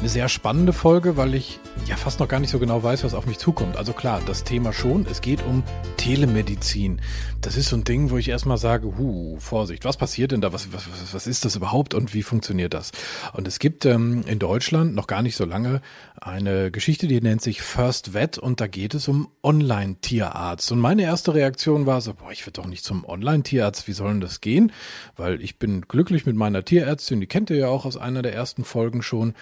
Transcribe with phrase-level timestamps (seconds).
[0.00, 3.12] eine sehr spannende Folge, weil ich ja fast noch gar nicht so genau weiß, was
[3.12, 3.76] auf mich zukommt.
[3.76, 5.06] Also klar, das Thema schon.
[5.10, 5.62] Es geht um
[5.98, 7.02] Telemedizin.
[7.42, 10.54] Das ist so ein Ding, wo ich erstmal sage, hu, Vorsicht, was passiert denn da?
[10.54, 12.92] Was, was, was ist das überhaupt und wie funktioniert das?
[13.34, 15.82] Und es gibt ähm, in Deutschland noch gar nicht so lange
[16.18, 20.72] eine Geschichte, die nennt sich First Vet und da geht es um Online-Tierarzt.
[20.72, 24.12] Und meine erste Reaktion war so, boah, ich will doch nicht zum Online-Tierarzt, wie soll
[24.12, 24.72] denn das gehen?
[25.16, 28.32] Weil ich bin glücklich mit meiner Tierärztin, die kennt ihr ja auch aus einer der
[28.32, 29.34] ersten Folgen schon.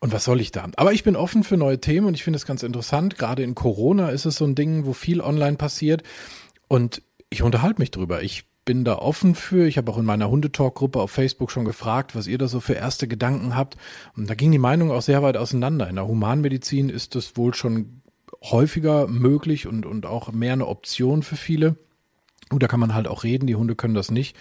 [0.00, 0.66] Und was soll ich da?
[0.76, 3.18] Aber ich bin offen für neue Themen und ich finde es ganz interessant.
[3.18, 6.02] Gerade in Corona ist es so ein Ding, wo viel online passiert.
[6.68, 8.22] Und ich unterhalte mich drüber.
[8.22, 9.66] Ich bin da offen für.
[9.66, 12.74] Ich habe auch in meiner Hundetalk-Gruppe auf Facebook schon gefragt, was ihr da so für
[12.74, 13.76] erste Gedanken habt.
[14.16, 15.88] Und da ging die Meinung auch sehr weit auseinander.
[15.88, 18.02] In der Humanmedizin ist das wohl schon
[18.42, 21.76] häufiger möglich und, und auch mehr eine Option für viele.
[22.50, 24.36] Gut, da kann man halt auch reden, die Hunde können das nicht.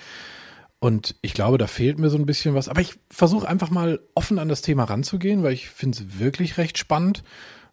[0.80, 2.70] Und ich glaube, da fehlt mir so ein bisschen was.
[2.70, 6.58] Aber ich versuche einfach mal offen an das Thema ranzugehen, weil ich finde es wirklich
[6.58, 7.24] recht spannend.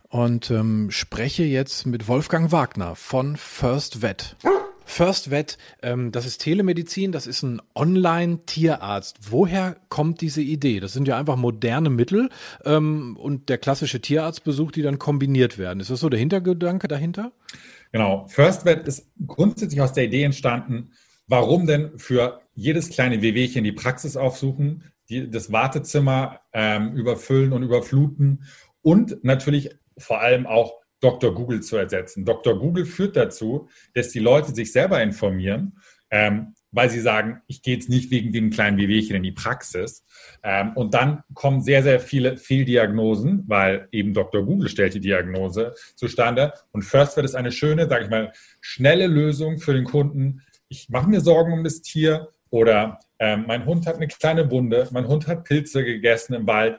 [0.09, 4.37] Und ähm, spreche jetzt mit Wolfgang Wagner von First Vet.
[4.85, 9.33] First Vet, ähm, das ist Telemedizin, das ist ein Online-Tierarzt.
[9.33, 10.79] Woher kommt diese Idee?
[10.79, 12.29] Das sind ja einfach moderne Mittel
[12.65, 15.81] ähm, und der klassische Tierarztbesuch, die dann kombiniert werden.
[15.81, 17.33] Ist das so der Hintergedanke dahinter?
[17.93, 18.27] Genau.
[18.29, 20.93] First Vet ist grundsätzlich aus der Idee entstanden,
[21.27, 27.63] warum denn für jedes kleine Wehwehchen die Praxis aufsuchen, die, das Wartezimmer ähm, überfüllen und
[27.63, 28.45] überfluten
[28.83, 31.35] und natürlich vor allem auch Dr.
[31.35, 32.25] Google zu ersetzen.
[32.25, 32.59] Dr.
[32.59, 35.79] Google führt dazu, dass die Leute sich selber informieren,
[36.11, 40.05] ähm, weil sie sagen, ich gehe jetzt nicht wegen dem kleinen Wehwehchen in die Praxis.
[40.43, 44.45] Ähm, und dann kommen sehr, sehr viele Fehldiagnosen, weil eben Dr.
[44.45, 46.55] Google stellt die Diagnose zustande.
[46.73, 50.43] Und First wird es eine schöne, sage ich mal, schnelle Lösung für den Kunden.
[50.69, 54.89] Ich mache mir Sorgen um das Tier oder ähm, mein Hund hat eine kleine Wunde,
[54.93, 56.79] mein Hund hat Pilze gegessen im Wald.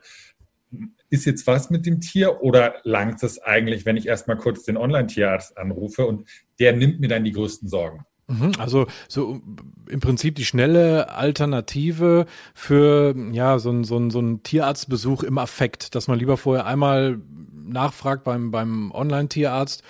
[1.09, 4.78] Ist jetzt was mit dem Tier oder langt es eigentlich, wenn ich erstmal kurz den
[4.78, 8.06] Online-Tierarzt anrufe und der nimmt mir dann die größten Sorgen?
[8.28, 9.41] Mhm, also so
[9.90, 15.38] im Prinzip die schnelle Alternative für ja so ein, so ein, so ein Tierarztbesuch im
[15.38, 17.19] Affekt, dass man lieber vorher einmal
[17.68, 19.84] nachfragt beim, beim Online-Tierarzt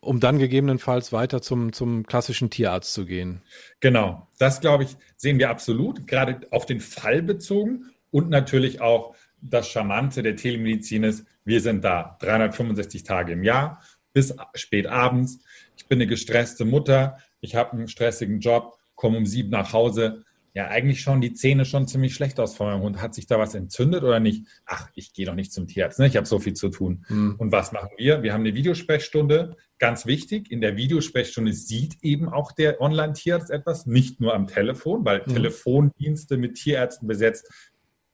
[0.00, 3.42] um dann gegebenenfalls weiter zum, zum klassischen Tierarzt zu gehen.
[3.80, 9.14] Genau, das glaube ich, sehen wir absolut, gerade auf den Fall bezogen und natürlich auch
[9.42, 13.82] das Charmante der Telemedizin ist, wir sind da 365 Tage im Jahr
[14.14, 15.40] bis spät abends.
[15.76, 20.24] Ich bin eine gestresste Mutter, ich habe einen stressigen Job, komme um sieben nach Hause
[20.52, 23.00] ja, eigentlich schauen die Zähne schon ziemlich schlecht aus von meinem Hund.
[23.00, 24.46] Hat sich da was entzündet oder nicht?
[24.66, 26.06] Ach, ich gehe doch nicht zum Tierarzt, ne?
[26.08, 27.04] ich habe so viel zu tun.
[27.08, 27.36] Mhm.
[27.38, 28.22] Und was machen wir?
[28.22, 30.50] Wir haben eine Videosprechstunde, ganz wichtig.
[30.50, 35.34] In der Videosprechstunde sieht eben auch der Online-Tierarzt etwas, nicht nur am Telefon, weil mhm.
[35.34, 37.48] Telefondienste mit Tierärzten besetzt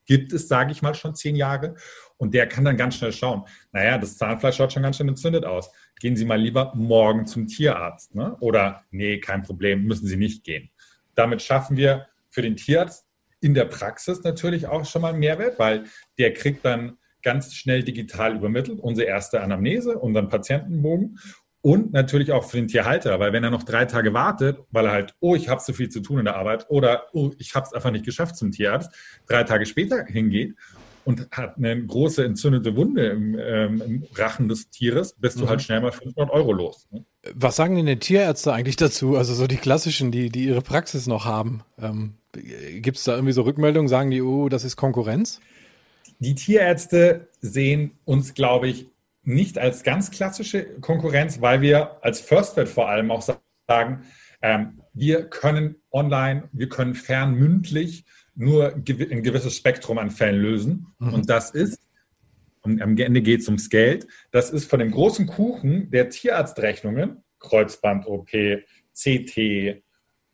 [0.07, 1.75] gibt es, sage ich mal, schon zehn Jahre.
[2.17, 5.45] Und der kann dann ganz schnell schauen, naja, das Zahnfleisch schaut schon ganz schön entzündet
[5.45, 5.71] aus.
[6.01, 8.15] Gehen Sie mal lieber morgen zum Tierarzt.
[8.15, 8.37] Ne?
[8.41, 10.71] Oder nee, kein Problem, müssen Sie nicht gehen.
[11.15, 13.07] Damit schaffen wir für den Tierarzt
[13.41, 15.85] in der Praxis natürlich auch schon mal einen Mehrwert, weil
[16.19, 21.19] der kriegt dann ganz schnell digital übermittelt unsere erste Anamnese, unseren Patientenbogen
[21.63, 24.93] und natürlich auch für den Tierhalter, weil wenn er noch drei Tage wartet, weil er
[24.93, 27.65] halt, oh, ich habe so viel zu tun in der Arbeit oder oh, ich habe
[27.65, 28.95] es einfach nicht geschafft zum Tierarzt,
[29.27, 30.55] drei Tage später hingeht
[31.07, 35.41] und hat eine große entzündete Wunde im, ähm, im Rachen des Tieres, bist mhm.
[35.41, 36.87] du halt schnell mal 500 Euro los.
[36.91, 37.07] Ne?
[37.33, 39.17] Was sagen denn die Tierärzte eigentlich dazu?
[39.17, 41.63] Also so die klassischen, die, die ihre Praxis noch haben.
[41.79, 42.15] Ähm,
[42.81, 43.89] Gibt es da irgendwie so Rückmeldungen?
[43.89, 45.41] Sagen die, oh, das ist Konkurrenz?
[46.19, 48.89] Die Tierärzte sehen uns, glaube ich,
[49.23, 54.05] nicht als ganz klassische Konkurrenz, weil wir als FirstVet vor allem auch sagen,
[54.41, 58.05] ähm, wir können online, wir können fernmündlich
[58.35, 60.87] nur ein gewisses Spektrum an Fällen lösen.
[60.99, 61.15] Mhm.
[61.15, 61.81] Und das ist,
[62.63, 67.23] und am Ende geht es ums Geld, das ist von dem großen Kuchen der Tierarztrechnungen,
[67.41, 68.31] Kreuzband-OP,
[68.95, 69.83] CT,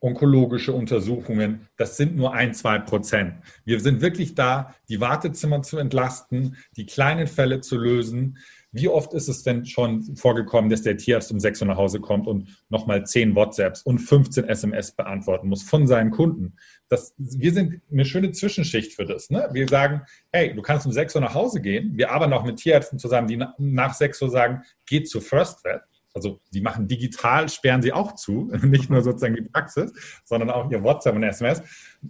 [0.02, 3.34] onkologische Untersuchungen, das sind nur ein, zwei Prozent.
[3.64, 8.38] Wir sind wirklich da, die Wartezimmer zu entlasten, die kleinen Fälle zu lösen.
[8.72, 12.00] Wie oft ist es denn schon vorgekommen, dass der Tierarzt um sechs Uhr nach Hause
[12.00, 16.56] kommt und nochmal zehn WhatsApps und 15 SMS beantworten muss von seinen Kunden?
[16.88, 19.30] Das, wir sind eine schöne Zwischenschicht für das.
[19.30, 19.48] Ne?
[19.52, 20.02] Wir sagen,
[20.32, 21.92] hey, du kannst um sechs Uhr nach Hause gehen.
[21.96, 25.82] Wir arbeiten auch mit Tierärzten zusammen, die nach sechs Uhr sagen, geh zu First Vet
[26.14, 29.92] also die machen digital, sperren sie auch zu, nicht nur sozusagen die Praxis,
[30.24, 31.62] sondern auch ihr WhatsApp und SMS.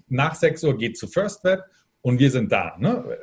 [0.09, 1.61] Nach 6 Uhr geht zu FirstWeb
[2.01, 2.77] und wir sind da.
[2.79, 3.19] Ne?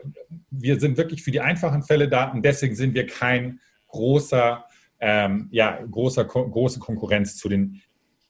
[0.49, 4.65] Wir sind wirklich für die einfachen Fälle da und deswegen sind wir kein großer,
[4.99, 7.81] ähm, ja, großer, große Konkurrenz zu den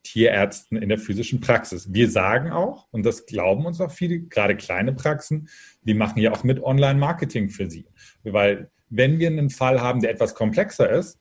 [0.04, 1.94] Tierärzten in der physischen Praxis.
[1.94, 5.50] Wir sagen auch, und das glauben uns auch viele, gerade kleine Praxen,
[5.84, 7.86] wir machen ja auch mit Online-Marketing für sie.
[8.24, 11.20] Weil wenn wir einen Fall haben, der etwas komplexer ist,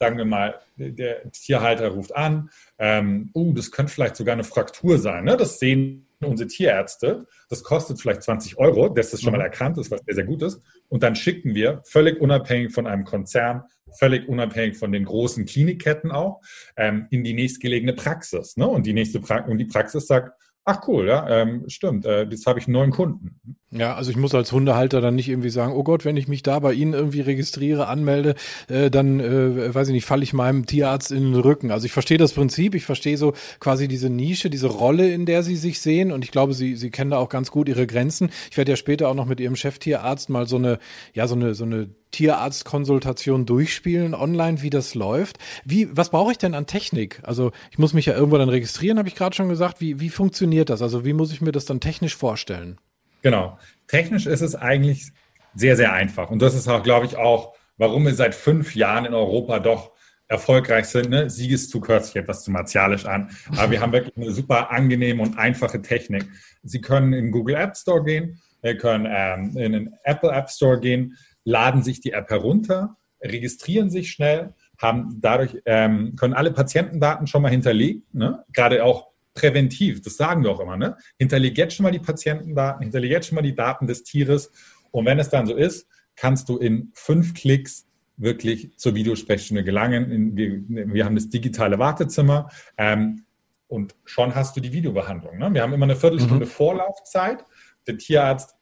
[0.00, 4.98] sagen wir mal, der Tierhalter ruft an, ähm, uh, das könnte vielleicht sogar eine Fraktur
[4.98, 5.24] sein.
[5.24, 5.36] Ne?
[5.36, 7.26] Das sehen unsere Tierärzte.
[7.48, 9.44] Das kostet vielleicht 20 Euro, dass das schon mal mhm.
[9.44, 10.60] erkannt ist, was sehr, sehr gut ist.
[10.88, 13.64] Und dann schicken wir, völlig unabhängig von einem Konzern,
[13.98, 16.40] völlig unabhängig von den großen Klinikketten auch,
[16.76, 18.56] ähm, in die nächstgelegene Praxis.
[18.56, 18.66] Ne?
[18.66, 20.32] Und die nächste pra und die Praxis sagt,
[20.64, 23.40] ach cool, ja, ähm, stimmt, äh, jetzt habe ich einen neuen Kunden.
[23.72, 26.42] Ja, also ich muss als Hundehalter dann nicht irgendwie sagen, oh Gott, wenn ich mich
[26.42, 28.34] da bei Ihnen irgendwie registriere, anmelde,
[28.66, 31.70] äh, dann, äh, weiß ich nicht, falle ich meinem Tierarzt in den Rücken.
[31.70, 35.44] Also ich verstehe das Prinzip, ich verstehe so quasi diese Nische, diese Rolle, in der
[35.44, 38.30] Sie sich sehen und ich glaube, Sie, Sie kennen da auch ganz gut Ihre Grenzen.
[38.50, 40.80] Ich werde ja später auch noch mit Ihrem Cheftierarzt mal so eine,
[41.14, 45.38] ja, so eine, so eine Tierarztkonsultation durchspielen online, wie das läuft.
[45.64, 47.20] Wie, was brauche ich denn an Technik?
[47.22, 49.80] Also ich muss mich ja irgendwo dann registrieren, habe ich gerade schon gesagt.
[49.80, 50.82] Wie, wie funktioniert das?
[50.82, 52.80] Also wie muss ich mir das dann technisch vorstellen?
[53.22, 53.58] Genau.
[53.86, 55.12] Technisch ist es eigentlich
[55.54, 56.30] sehr, sehr einfach.
[56.30, 59.92] Und das ist auch, glaube ich, auch, warum wir seit fünf Jahren in Europa doch
[60.28, 61.10] erfolgreich sind.
[61.10, 61.28] Ne?
[61.28, 65.36] Siegeszug hört sich etwas zu martialisch an, aber wir haben wirklich eine super angenehme und
[65.38, 66.24] einfache Technik.
[66.62, 70.78] Sie können in Google App Store gehen, Sie können ähm, in den Apple App Store
[70.78, 77.26] gehen, laden sich die App herunter, registrieren sich schnell, haben dadurch ähm, können alle Patientendaten
[77.26, 78.44] schon mal hinterlegt, ne?
[78.52, 79.09] gerade auch
[79.40, 80.96] präventiv, das sagen wir auch immer, ne?
[81.18, 84.52] Hinterleg jetzt schon mal die Patientendaten, hinterleg jetzt schon mal die Daten des Tieres.
[84.90, 90.36] Und wenn es dann so ist, kannst du in fünf Klicks wirklich zur Videosprechstunde gelangen.
[90.36, 93.24] Wir, wir haben das digitale Wartezimmer ähm,
[93.66, 95.38] und schon hast du die Videobehandlung.
[95.38, 95.54] Ne?
[95.54, 96.50] Wir haben immer eine Viertelstunde mhm.
[96.50, 97.46] Vorlaufzeit.
[97.86, 98.54] Der Tierarzt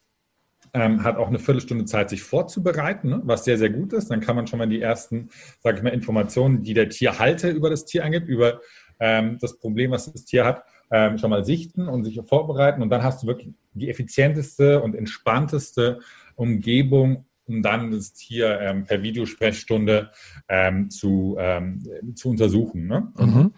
[0.74, 3.20] ähm, hat auch eine Viertelstunde Zeit, sich vorzubereiten, ne?
[3.24, 4.12] was sehr, sehr gut ist.
[4.12, 5.30] Dann kann man schon mal die ersten,
[5.60, 8.60] sage ich mal, Informationen, die der Tierhalter über das Tier angibt, über
[9.00, 12.82] ähm, das Problem, was das Tier hat, ähm, schon mal sichten und sich vorbereiten.
[12.82, 16.00] Und dann hast du wirklich die effizienteste und entspannteste
[16.34, 20.10] Umgebung, um dann das Tier ähm, per Videosprechstunde
[20.48, 21.82] ähm, zu, ähm,
[22.14, 22.86] zu untersuchen.
[22.86, 23.12] Ne?
[23.18, 23.52] Mhm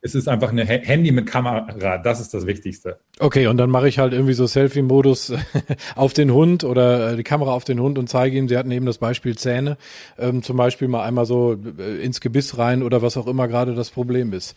[0.00, 2.98] es ist einfach ein Handy mit Kamera, das ist das Wichtigste.
[3.18, 5.32] Okay, und dann mache ich halt irgendwie so Selfie-Modus
[5.96, 8.70] auf den Hund oder äh, die Kamera auf den Hund und zeige ihm, sie hatten
[8.70, 9.76] eben das Beispiel Zähne,
[10.18, 13.74] ähm, zum Beispiel mal einmal so äh, ins Gebiss rein oder was auch immer gerade
[13.74, 14.56] das Problem ist.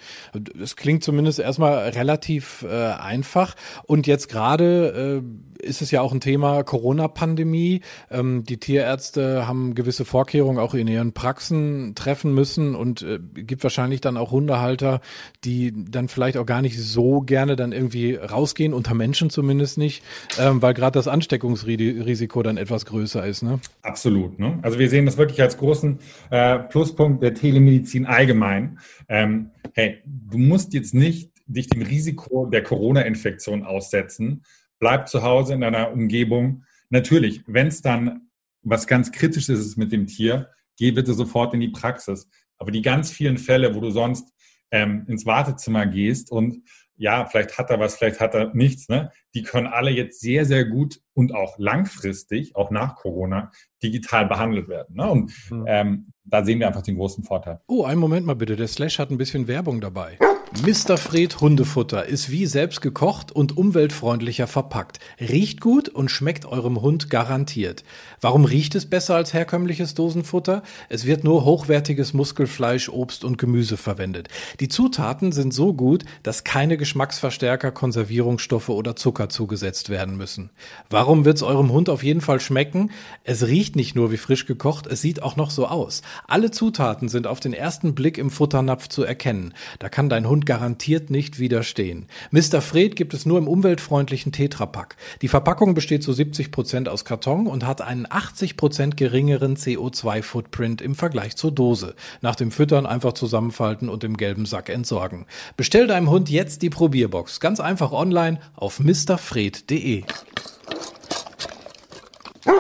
[0.62, 3.56] Es klingt zumindest erstmal relativ äh, einfach
[3.88, 7.82] und jetzt gerade äh, ist es ja auch ein Thema Corona-Pandemie.
[8.10, 13.64] Ähm, die Tierärzte haben gewisse Vorkehrungen auch in ihren Praxen treffen müssen und äh, gibt
[13.64, 15.02] wahrscheinlich dann auch Hundehalter,
[15.44, 20.04] die dann vielleicht auch gar nicht so gerne dann irgendwie rausgehen, unter Menschen zumindest nicht,
[20.40, 23.42] ähm, weil gerade das Ansteckungsrisiko dann etwas größer ist.
[23.42, 23.60] Ne?
[23.82, 24.38] Absolut.
[24.40, 24.60] Ne?
[24.62, 28.80] Also wir sehen das wirklich als großen äh, Pluspunkt der Telemedizin allgemein.
[29.10, 34.44] Ähm, hey, du musst jetzt nicht dich dem Risiko der Corona-Infektion aussetzen,
[34.80, 36.64] bleib zu Hause in deiner Umgebung.
[36.90, 38.30] Natürlich, wenn es dann
[38.64, 42.30] was ganz Kritisches ist mit dem Tier, geh bitte sofort in die Praxis.
[42.58, 44.32] Aber die ganz vielen Fälle, wo du sonst
[44.72, 46.64] ähm, ins Wartezimmer gehst und
[47.02, 49.12] ja, vielleicht hat er was, vielleicht hat er nichts, ne?
[49.34, 53.52] Die können alle jetzt sehr, sehr gut und auch langfristig, auch nach Corona,
[53.82, 54.96] digital behandelt werden.
[54.96, 55.10] Ne?
[55.10, 55.66] Und mhm.
[55.68, 57.60] ähm, da sehen wir einfach den großen Vorteil.
[57.68, 58.56] Oh, einen Moment mal bitte.
[58.56, 60.20] Der Slash hat ein bisschen Werbung dabei.
[60.60, 60.98] Mr.
[60.98, 65.00] Fred Hundefutter ist wie selbst gekocht und umweltfreundlicher verpackt.
[65.18, 67.86] Riecht gut und schmeckt eurem Hund garantiert.
[68.20, 70.62] Warum riecht es besser als herkömmliches Dosenfutter?
[70.90, 74.28] Es wird nur hochwertiges Muskelfleisch, Obst und Gemüse verwendet.
[74.60, 80.50] Die Zutaten sind so gut, dass keine Geschmacksverstärker, Konservierungsstoffe oder Zucker zugesetzt werden müssen.
[80.90, 82.92] Warum wird es eurem Hund auf jeden Fall schmecken?
[83.24, 86.02] Es riecht nicht nur wie frisch gekocht, es sieht auch noch so aus.
[86.28, 89.54] Alle Zutaten sind auf den ersten Blick im Futternapf zu erkennen.
[89.80, 92.08] Da kann dein Hund garantiert nicht widerstehen.
[92.32, 92.62] Mr.
[92.62, 94.96] Fred gibt es nur im umweltfreundlichen Tetrapack.
[95.22, 100.82] Die Verpackung besteht zu 70 Prozent aus Karton und hat einen 80 Prozent geringeren CO2-Footprint
[100.82, 101.96] im Vergleich zur Dose.
[102.22, 105.26] Nach dem Füttern einfach zusammenfalten und im gelben Sack entsorgen.
[105.58, 107.40] Bestell deinem Hund jetzt die Probierbox.
[107.40, 110.04] Ganz einfach online auf mrfred.de.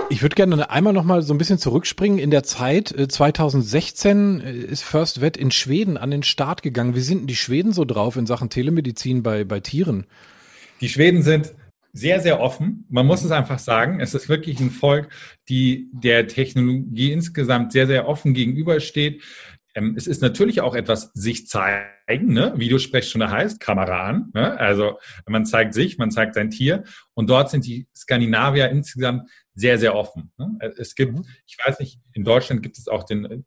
[0.10, 2.20] Ich würde gerne einmal noch mal so ein bisschen zurückspringen.
[2.20, 6.96] In der Zeit 2016 äh, äh, ist First Vet in Schweden an den Start gegangen.
[6.96, 10.06] Wie sind denn die Schweden so drauf in Sachen Telemedizin bei, bei Tieren?
[10.82, 11.54] Die Schweden sind
[11.94, 12.86] sehr, sehr offen.
[12.90, 14.00] Man muss es einfach sagen.
[14.00, 15.10] Es ist wirklich ein Volk,
[15.50, 19.24] die der Technologie insgesamt sehr, sehr offen gegenübersteht.
[19.74, 22.54] Ähm, es ist natürlich auch etwas sich zeigen, ne?
[22.58, 24.32] Videosprechstunde heißt, Kamera an.
[24.34, 24.60] Ne?
[24.60, 26.84] Also man zeigt sich, man zeigt sein Tier.
[27.14, 30.32] Und dort sind die Skandinavier insgesamt sehr, sehr offen.
[30.38, 30.58] Ne?
[30.78, 31.26] Es gibt, mhm.
[31.46, 33.42] ich weiß nicht, in Deutschland gibt es auch den äh,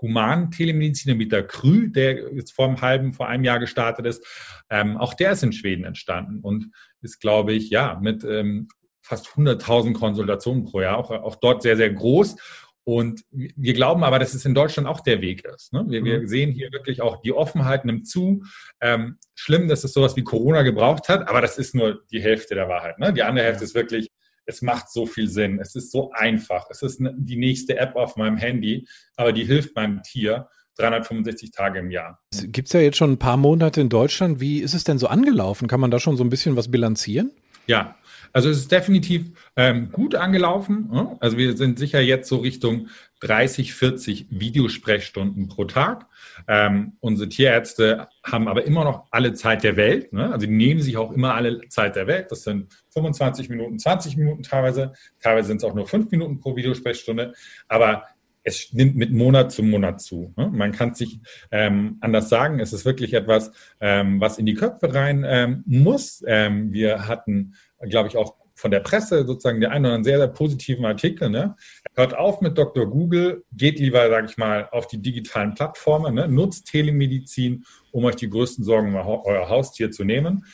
[0.00, 4.24] humanen Telemediziner mit der Krü, der jetzt vor einem halben, vor einem Jahr gestartet ist.
[4.68, 6.70] Ähm, auch der ist in Schweden entstanden und
[7.00, 8.68] ist, glaube ich, ja, mit ähm,
[9.02, 12.36] fast 100.000 Konsultationen pro Jahr, auch, auch dort sehr, sehr groß.
[12.84, 15.72] Und wir glauben aber, dass es in Deutschland auch der Weg ist.
[15.72, 15.84] Ne?
[15.88, 16.26] Wir, wir, mhm.
[16.28, 18.44] sehen hier wirklich auch, die Offenheit nimmt zu.
[18.80, 22.54] Ähm, schlimm, dass es sowas wie Corona gebraucht hat, aber das ist nur die Hälfte
[22.54, 23.00] der Wahrheit.
[23.00, 23.12] Ne?
[23.12, 24.08] Die andere Hälfte ist wirklich,
[24.46, 25.58] es macht so viel Sinn.
[25.60, 26.66] Es ist so einfach.
[26.70, 28.86] Es ist die nächste App auf meinem Handy,
[29.16, 32.20] aber die hilft meinem Tier 365 Tage im Jahr.
[32.32, 34.40] Gibt es ja jetzt schon ein paar Monate in Deutschland.
[34.40, 35.68] Wie ist es denn so angelaufen?
[35.68, 37.32] Kann man da schon so ein bisschen was bilanzieren?
[37.66, 37.96] Ja,
[38.32, 40.88] also es ist definitiv ähm, gut angelaufen.
[40.92, 41.16] Ne?
[41.20, 42.88] Also wir sind sicher jetzt so Richtung
[43.20, 46.06] 30, 40 Videosprechstunden pro Tag.
[46.48, 50.12] Ähm, unsere Tierärzte haben aber immer noch alle Zeit der Welt.
[50.12, 50.32] Ne?
[50.32, 52.30] Also die nehmen sich auch immer alle Zeit der Welt.
[52.30, 54.92] Das sind 25 Minuten, 20 Minuten teilweise.
[55.20, 57.32] Teilweise sind es auch nur fünf Minuten pro Videosprechstunde.
[57.68, 58.04] Aber
[58.46, 60.32] es nimmt mit Monat zu Monat zu.
[60.36, 60.48] Ne?
[60.52, 61.18] Man kann es sich
[61.50, 62.60] ähm, anders sagen.
[62.60, 66.22] Es ist wirklich etwas, ähm, was in die Köpfe rein ähm, muss.
[66.26, 70.18] Ähm, wir hatten, glaube ich, auch von der Presse sozusagen der einen oder anderen sehr,
[70.18, 71.28] sehr positiven Artikel.
[71.28, 71.56] Ne?
[71.94, 72.86] Hört auf mit Dr.
[72.86, 76.26] Google, geht lieber, sage ich mal, auf die digitalen Plattformen, ne?
[76.26, 80.44] nutzt Telemedizin, um euch die größten Sorgen um euer Haustier zu nehmen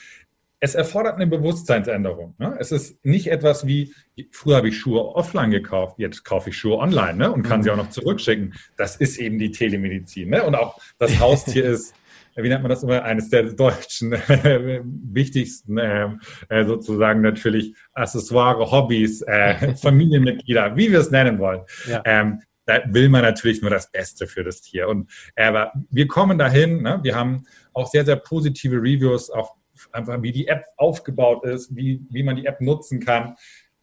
[0.63, 2.35] es erfordert eine Bewusstseinsänderung.
[2.37, 2.55] Ne?
[2.57, 3.93] Es ist nicht etwas wie,
[4.31, 7.33] früher habe ich Schuhe offline gekauft, jetzt kaufe ich Schuhe online ne?
[7.33, 7.63] und kann mhm.
[7.63, 8.53] sie auch noch zurückschicken.
[8.77, 10.29] Das ist eben die Telemedizin.
[10.29, 10.41] Ne?
[10.41, 11.93] Und auch das Haustier ist,
[12.35, 16.09] wie nennt man das immer, eines der deutschen äh, wichtigsten äh,
[16.49, 21.61] äh, sozusagen natürlich Accessoire, Hobbys, äh, Familienmitglieder, wie wir es nennen wollen.
[21.87, 22.01] Ja.
[22.05, 24.87] Ähm, da will man natürlich nur das Beste für das Tier.
[24.87, 26.81] Und aber wir kommen dahin.
[26.81, 26.99] Ne?
[27.03, 29.49] Wir haben auch sehr, sehr positive Reviews auf
[29.91, 33.35] einfach wie die App aufgebaut ist, wie, wie man die App nutzen kann.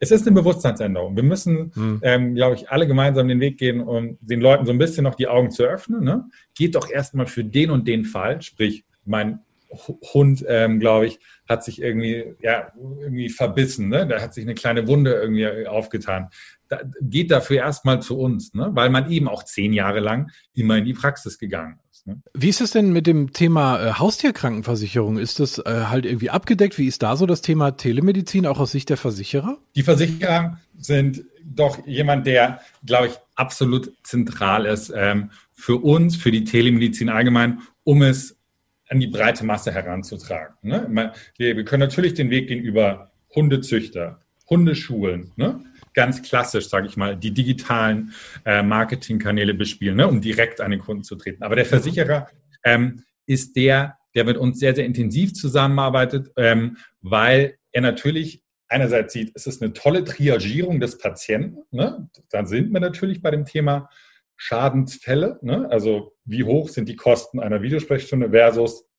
[0.02, 1.14] Es ist eine Bewusstseinsänderung.
[1.14, 2.00] Wir müssen, mhm.
[2.02, 5.14] ähm, glaube ich, alle gemeinsam den Weg gehen, um den Leuten so ein bisschen noch
[5.14, 6.02] die Augen zu öffnen.
[6.02, 6.24] Ne?
[6.54, 9.40] Geht doch erstmal für den und den Fall, sprich, mein
[10.14, 14.06] Hund, ähm, glaube ich, hat sich irgendwie, ja, irgendwie verbissen, ne?
[14.06, 16.28] Da hat sich eine kleine Wunde irgendwie aufgetan.
[16.68, 18.70] Da, geht dafür erstmal zu uns, ne?
[18.72, 21.89] Weil man eben auch zehn Jahre lang immer in die Praxis gegangen ist.
[22.06, 22.22] Ne?
[22.34, 25.18] Wie ist es denn mit dem Thema äh, Haustierkrankenversicherung?
[25.18, 26.78] Ist das äh, halt irgendwie abgedeckt?
[26.78, 29.58] Wie ist da so das Thema Telemedizin auch aus Sicht der Versicherer?
[29.74, 36.30] Die Versicherer sind doch jemand, der, glaube ich, absolut zentral ist ähm, für uns, für
[36.30, 38.36] die Telemedizin allgemein, um es
[38.88, 40.54] an die breite Masse heranzutragen.
[40.62, 41.12] Ne?
[41.36, 45.64] Wir können natürlich den Weg gehen über Hundezüchter, Hundeschulen, ne?
[45.94, 48.12] Ganz klassisch, sage ich mal, die digitalen
[48.44, 51.42] äh, Marketingkanäle bespielen, ne, um direkt an den Kunden zu treten.
[51.42, 51.70] Aber der mhm.
[51.70, 52.28] Versicherer
[52.64, 59.12] ähm, ist der, der mit uns sehr, sehr intensiv zusammenarbeitet, ähm, weil er natürlich einerseits
[59.12, 61.62] sieht, es ist eine tolle Triagierung des Patienten.
[61.70, 62.08] Ne?
[62.30, 63.90] Dann sind wir natürlich bei dem Thema
[64.36, 65.38] Schadensfälle.
[65.42, 65.68] Ne?
[65.70, 68.89] Also wie hoch sind die Kosten einer Videosprechstunde versus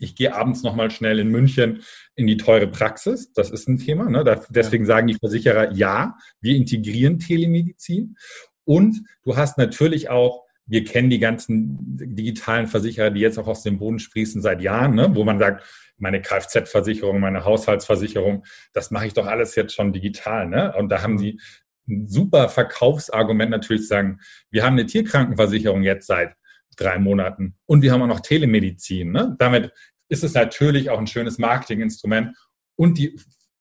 [0.00, 1.82] ich gehe abends nochmal schnell in München
[2.14, 3.32] in die teure Praxis.
[3.32, 4.08] Das ist ein Thema.
[4.10, 4.24] Ne?
[4.50, 4.88] deswegen ja.
[4.88, 8.16] sagen die Versicherer, ja, wir integrieren Telemedizin.
[8.64, 13.62] Und du hast natürlich auch, wir kennen die ganzen digitalen Versicherer, die jetzt auch aus
[13.62, 15.14] dem Boden sprießen seit Jahren, ne?
[15.14, 15.64] wo man sagt,
[15.98, 20.48] meine Kfz-Versicherung, meine Haushaltsversicherung, das mache ich doch alles jetzt schon digital.
[20.48, 20.74] Ne?
[20.76, 21.40] Und da haben sie
[21.88, 26.34] ein super Verkaufsargument natürlich zu sagen, wir haben eine Tierkrankenversicherung jetzt seit
[26.76, 27.56] drei Monaten.
[27.66, 29.12] Und wir haben auch noch Telemedizin.
[29.12, 29.36] Ne?
[29.38, 29.72] Damit
[30.08, 32.36] ist es natürlich auch ein schönes Marketinginstrument
[32.76, 33.18] und die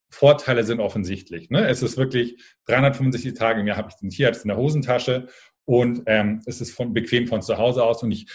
[0.09, 1.49] Vorteile sind offensichtlich.
[1.49, 1.67] Ne?
[1.67, 5.27] Es ist wirklich 365 Tage im Jahr habe ich den Tierarzt in der Hosentasche
[5.65, 8.27] und ähm, es ist von, bequem von zu Hause aus und ich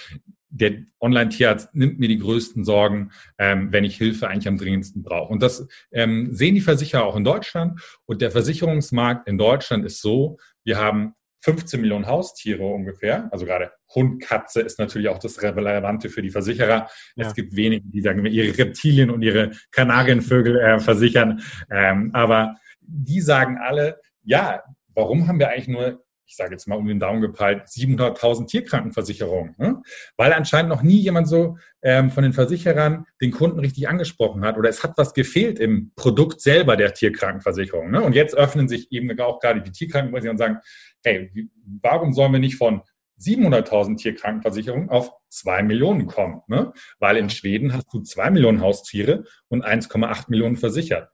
[0.50, 5.32] der Online-Tierarzt nimmt mir die größten Sorgen, ähm, wenn ich Hilfe eigentlich am dringendsten brauche.
[5.32, 7.80] Und das ähm, sehen die Versicherer auch in Deutschland.
[8.04, 13.28] Und der Versicherungsmarkt in Deutschland ist so, wir haben 15 Millionen Haustiere ungefähr.
[13.32, 16.88] Also gerade Hund, Katze ist natürlich auch das Relevante für die Versicherer.
[17.16, 17.26] Ja.
[17.26, 21.42] Es gibt wenige, die sagen, ihre Reptilien und ihre Kanarienvögel äh, versichern.
[21.70, 24.62] Ähm, aber die sagen alle, ja,
[24.94, 29.56] warum haben wir eigentlich nur ich sage jetzt mal um den Daumen gepeilt, 700.000 Tierkrankenversicherungen,
[29.58, 29.82] ne?
[30.16, 34.56] weil anscheinend noch nie jemand so ähm, von den Versicherern den Kunden richtig angesprochen hat
[34.56, 37.90] oder es hat was gefehlt im Produkt selber der Tierkrankenversicherung.
[37.90, 38.00] Ne?
[38.00, 40.60] Und jetzt öffnen sich eben auch gerade die Tierkrankenversicherungen und sagen,
[41.02, 41.50] hey,
[41.82, 42.82] warum sollen wir nicht von
[43.20, 46.42] 700.000 Tierkrankenversicherungen auf 2 Millionen kommen?
[46.46, 46.72] Ne?
[47.00, 51.10] Weil in Schweden hast du 2 Millionen Haustiere und 1,8 Millionen versichert.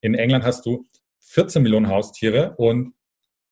[0.00, 0.86] In England hast du
[1.18, 2.94] 14 Millionen Haustiere und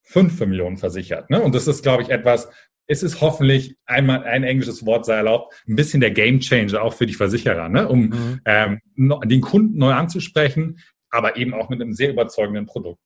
[0.04, 1.30] 5 Millionen versichert.
[1.30, 1.42] Ne?
[1.42, 2.48] Und das ist, glaube ich, etwas,
[2.86, 6.94] es ist hoffentlich einmal ein englisches Wort sei erlaubt, ein bisschen der Game Changer auch
[6.94, 7.88] für die Versicherer, ne?
[7.88, 8.40] um mhm.
[8.44, 10.78] ähm, den Kunden neu anzusprechen,
[11.10, 13.00] aber eben auch mit einem sehr überzeugenden Produkt.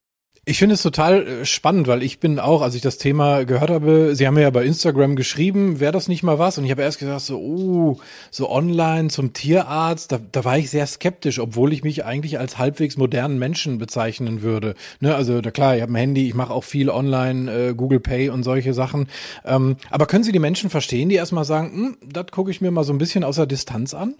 [0.48, 3.68] Ich finde es total äh, spannend, weil ich bin auch, als ich das Thema gehört
[3.68, 6.56] habe, Sie haben mir ja bei Instagram geschrieben, wäre das nicht mal was?
[6.56, 7.98] Und ich habe erst gesagt, so, oh,
[8.30, 12.56] so online zum Tierarzt, da, da war ich sehr skeptisch, obwohl ich mich eigentlich als
[12.56, 14.74] halbwegs modernen Menschen bezeichnen würde.
[15.00, 18.00] Ne, also na klar, ich habe ein Handy, ich mache auch viel online, äh, Google
[18.00, 19.08] Pay und solche Sachen.
[19.44, 22.70] Ähm, aber können Sie die Menschen verstehen, die erstmal sagen, hm, das gucke ich mir
[22.70, 24.14] mal so ein bisschen aus der Distanz an?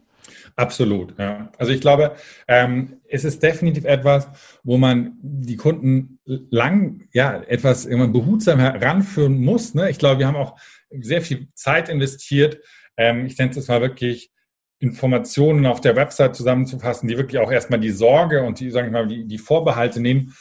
[0.57, 1.51] Absolut, ja.
[1.59, 2.15] Also ich glaube,
[2.47, 4.29] ähm, es ist definitiv etwas,
[4.63, 9.75] wo man die Kunden lang, ja, etwas immer behutsam heranführen muss.
[9.75, 9.91] Ne?
[9.91, 10.59] Ich glaube, wir haben auch
[11.01, 12.59] sehr viel Zeit investiert.
[12.97, 14.31] Ähm, ich nenne es mal wirklich
[14.81, 19.03] Informationen auf der Website zusammenzufassen, die wirklich auch erstmal die Sorge und die, sagen wir
[19.03, 20.35] mal, die, die Vorbehalte nehmen.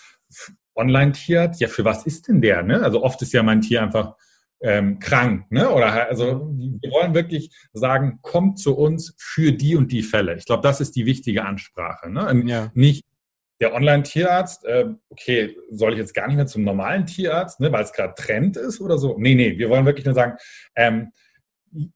[0.75, 2.61] Online-Tierarzt, ja, für was ist denn der?
[2.61, 2.81] Ne?
[2.83, 4.15] Also oft ist ja mein Tier einfach
[4.61, 5.51] ähm, krank.
[5.51, 5.69] Ne?
[5.69, 10.35] Oder also wir wollen wirklich sagen, kommt zu uns für die und die Fälle.
[10.35, 12.09] Ich glaube, das ist die wichtige Ansprache.
[12.09, 12.43] Ne?
[12.45, 12.71] Ja.
[12.73, 13.05] Nicht
[13.59, 17.83] der Online-Tierarzt, äh, okay, soll ich jetzt gar nicht mehr zum normalen Tierarzt, ne, weil
[17.83, 19.15] es gerade Trend ist oder so?
[19.17, 20.37] Nee, nee, wir wollen wirklich nur sagen,
[20.75, 21.11] ähm,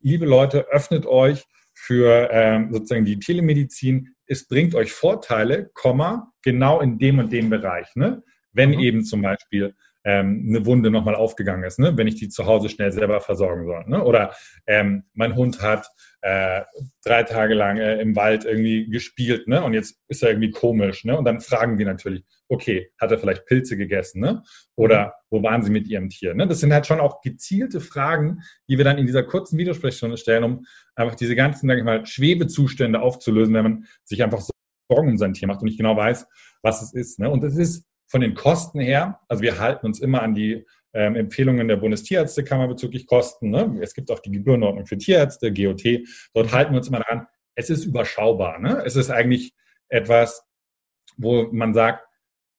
[0.01, 4.15] liebe Leute, öffnet euch für ähm, sozusagen die Telemedizin.
[4.25, 7.87] Es bringt euch Vorteile, Komma, genau in dem und dem Bereich.
[7.95, 8.23] Ne?
[8.53, 8.79] Wenn mhm.
[8.79, 11.95] eben zum Beispiel ähm, eine Wunde nochmal aufgegangen ist, ne?
[11.95, 13.83] wenn ich die zu Hause schnell selber versorgen soll.
[13.87, 14.03] Ne?
[14.03, 14.33] Oder
[14.65, 15.87] ähm, mein Hund hat
[16.21, 16.61] äh,
[17.03, 19.63] drei Tage lang äh, im Wald irgendwie gespielt ne?
[19.63, 21.05] und jetzt ist er irgendwie komisch.
[21.05, 21.17] Ne?
[21.17, 24.21] Und dann fragen wir natürlich, okay, hat er vielleicht Pilze gegessen?
[24.21, 24.43] Ne?
[24.75, 26.33] Oder wo waren Sie mit Ihrem Tier?
[26.33, 26.47] Ne?
[26.47, 30.43] Das sind halt schon auch gezielte Fragen, die wir dann in dieser kurzen Videosprechstunde stellen,
[30.43, 34.41] um einfach diese ganzen, sage ich mal, Schwebezustände aufzulösen, wenn man sich einfach
[34.89, 36.27] Sorgen um sein Tier macht und nicht genau weiß,
[36.61, 37.19] was es ist.
[37.19, 37.29] Ne?
[37.29, 41.15] Und es ist von den Kosten her, also wir halten uns immer an die ähm,
[41.15, 43.49] Empfehlungen der Bundestierärztekammer bezüglich Kosten.
[43.49, 43.79] Ne?
[43.81, 46.01] Es gibt auch die Gebührenordnung für Tierärzte, GOT.
[46.33, 47.27] Dort halten wir uns immer daran.
[47.55, 48.59] Es ist überschaubar.
[48.59, 48.83] Ne?
[48.85, 49.53] Es ist eigentlich
[49.87, 50.43] etwas,
[51.15, 52.05] wo man sagt,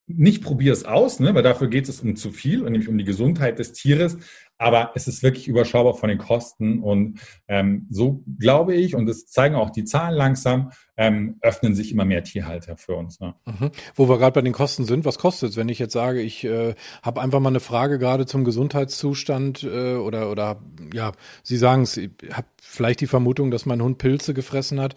[0.06, 1.34] nicht probier es aus, ne?
[1.34, 4.18] weil dafür geht es um zu viel und nämlich um die Gesundheit des Tieres.
[4.58, 6.82] Aber es ist wirklich überschaubar von den Kosten.
[6.82, 11.90] Und ähm, so glaube ich, und das zeigen auch die Zahlen langsam, ähm, öffnen sich
[11.90, 13.18] immer mehr Tierhalter für uns.
[13.18, 13.34] Ne?
[13.44, 13.70] Mhm.
[13.96, 16.44] Wo wir gerade bei den Kosten sind, was kostet es, wenn ich jetzt sage, ich
[16.44, 20.60] äh, habe einfach mal eine Frage gerade zum Gesundheitszustand äh, oder, oder
[20.94, 21.12] ja,
[21.42, 24.94] Sie sagen es, ich habe vielleicht die Vermutung, dass mein Hund Pilze gefressen hat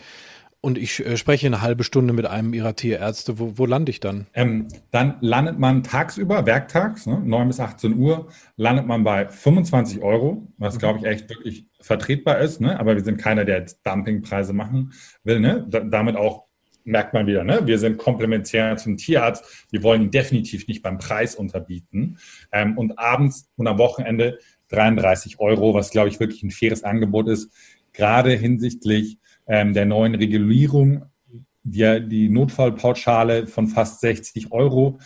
[0.66, 4.00] und ich äh, spreche eine halbe Stunde mit einem Ihrer Tierärzte, wo, wo lande ich
[4.00, 4.26] dann?
[4.34, 10.02] Ähm, dann landet man tagsüber, werktags, ne, 9 bis 18 Uhr, landet man bei 25
[10.02, 10.80] Euro, was mhm.
[10.80, 12.62] glaube ich echt wirklich vertretbar ist.
[12.62, 12.80] Ne?
[12.80, 15.40] Aber wir sind keiner, der jetzt Dumpingpreise machen will.
[15.40, 15.68] Ne?
[15.70, 16.46] Da, damit auch
[16.84, 17.62] merkt man wieder, ne?
[17.66, 19.68] wir sind komplementär zum Tierarzt.
[19.70, 22.18] Wir wollen ihn definitiv nicht beim Preis unterbieten.
[22.52, 27.30] Ähm, und abends und am Wochenende 33 Euro, was glaube ich wirklich ein faires Angebot
[27.30, 27.52] ist,
[27.94, 31.06] gerade hinsichtlich ähm, der neuen Regulierung,
[31.64, 35.00] die, die Notfallpauschale von fast 60 Euro,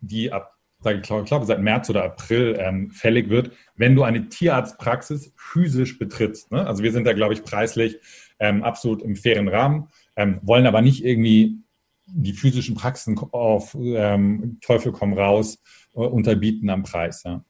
[0.00, 5.32] die ab, ich glaube, seit März oder April ähm, fällig wird, wenn du eine Tierarztpraxis
[5.36, 6.50] physisch betrittst.
[6.50, 6.66] Ne?
[6.66, 7.98] Also wir sind da, glaube ich, preislich
[8.40, 11.62] ähm, absolut im fairen Rahmen, ähm, wollen aber nicht irgendwie
[12.06, 15.62] die physischen Praxen auf ähm, Teufel komm raus
[15.94, 17.22] äh, unterbieten am Preis.
[17.24, 17.44] Ja.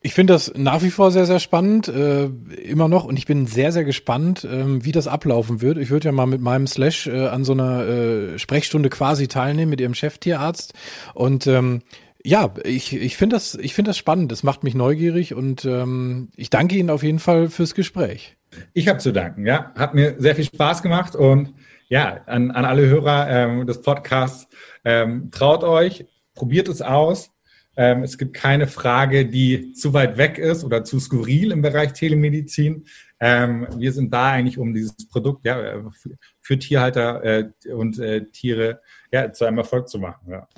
[0.00, 3.04] Ich finde das nach wie vor sehr, sehr spannend, äh, immer noch.
[3.04, 5.78] Und ich bin sehr, sehr gespannt, ähm, wie das ablaufen wird.
[5.78, 9.70] Ich würde ja mal mit meinem Slash äh, an so einer äh, Sprechstunde quasi teilnehmen
[9.70, 10.74] mit ihrem Cheftierarzt.
[11.14, 11.82] Und ähm,
[12.24, 14.32] ja, ich, ich finde das, ich finde das spannend.
[14.32, 18.36] Das macht mich neugierig und ähm, ich danke Ihnen auf jeden Fall fürs Gespräch.
[18.72, 19.72] Ich habe zu danken, ja.
[19.76, 21.54] Hat mir sehr viel Spaß gemacht und
[21.88, 24.48] ja, an, an alle Hörer ähm, des Podcasts,
[24.84, 27.30] ähm, traut euch, probiert es aus.
[27.76, 31.92] Ähm, es gibt keine Frage, die zu weit weg ist oder zu skurril im Bereich
[31.92, 32.86] Telemedizin.
[33.20, 38.24] Ähm, wir sind da eigentlich, um dieses Produkt ja, für, für Tierhalter äh, und äh,
[38.26, 38.80] Tiere
[39.12, 40.30] ja, zu einem Erfolg zu machen.
[40.30, 40.48] Ja.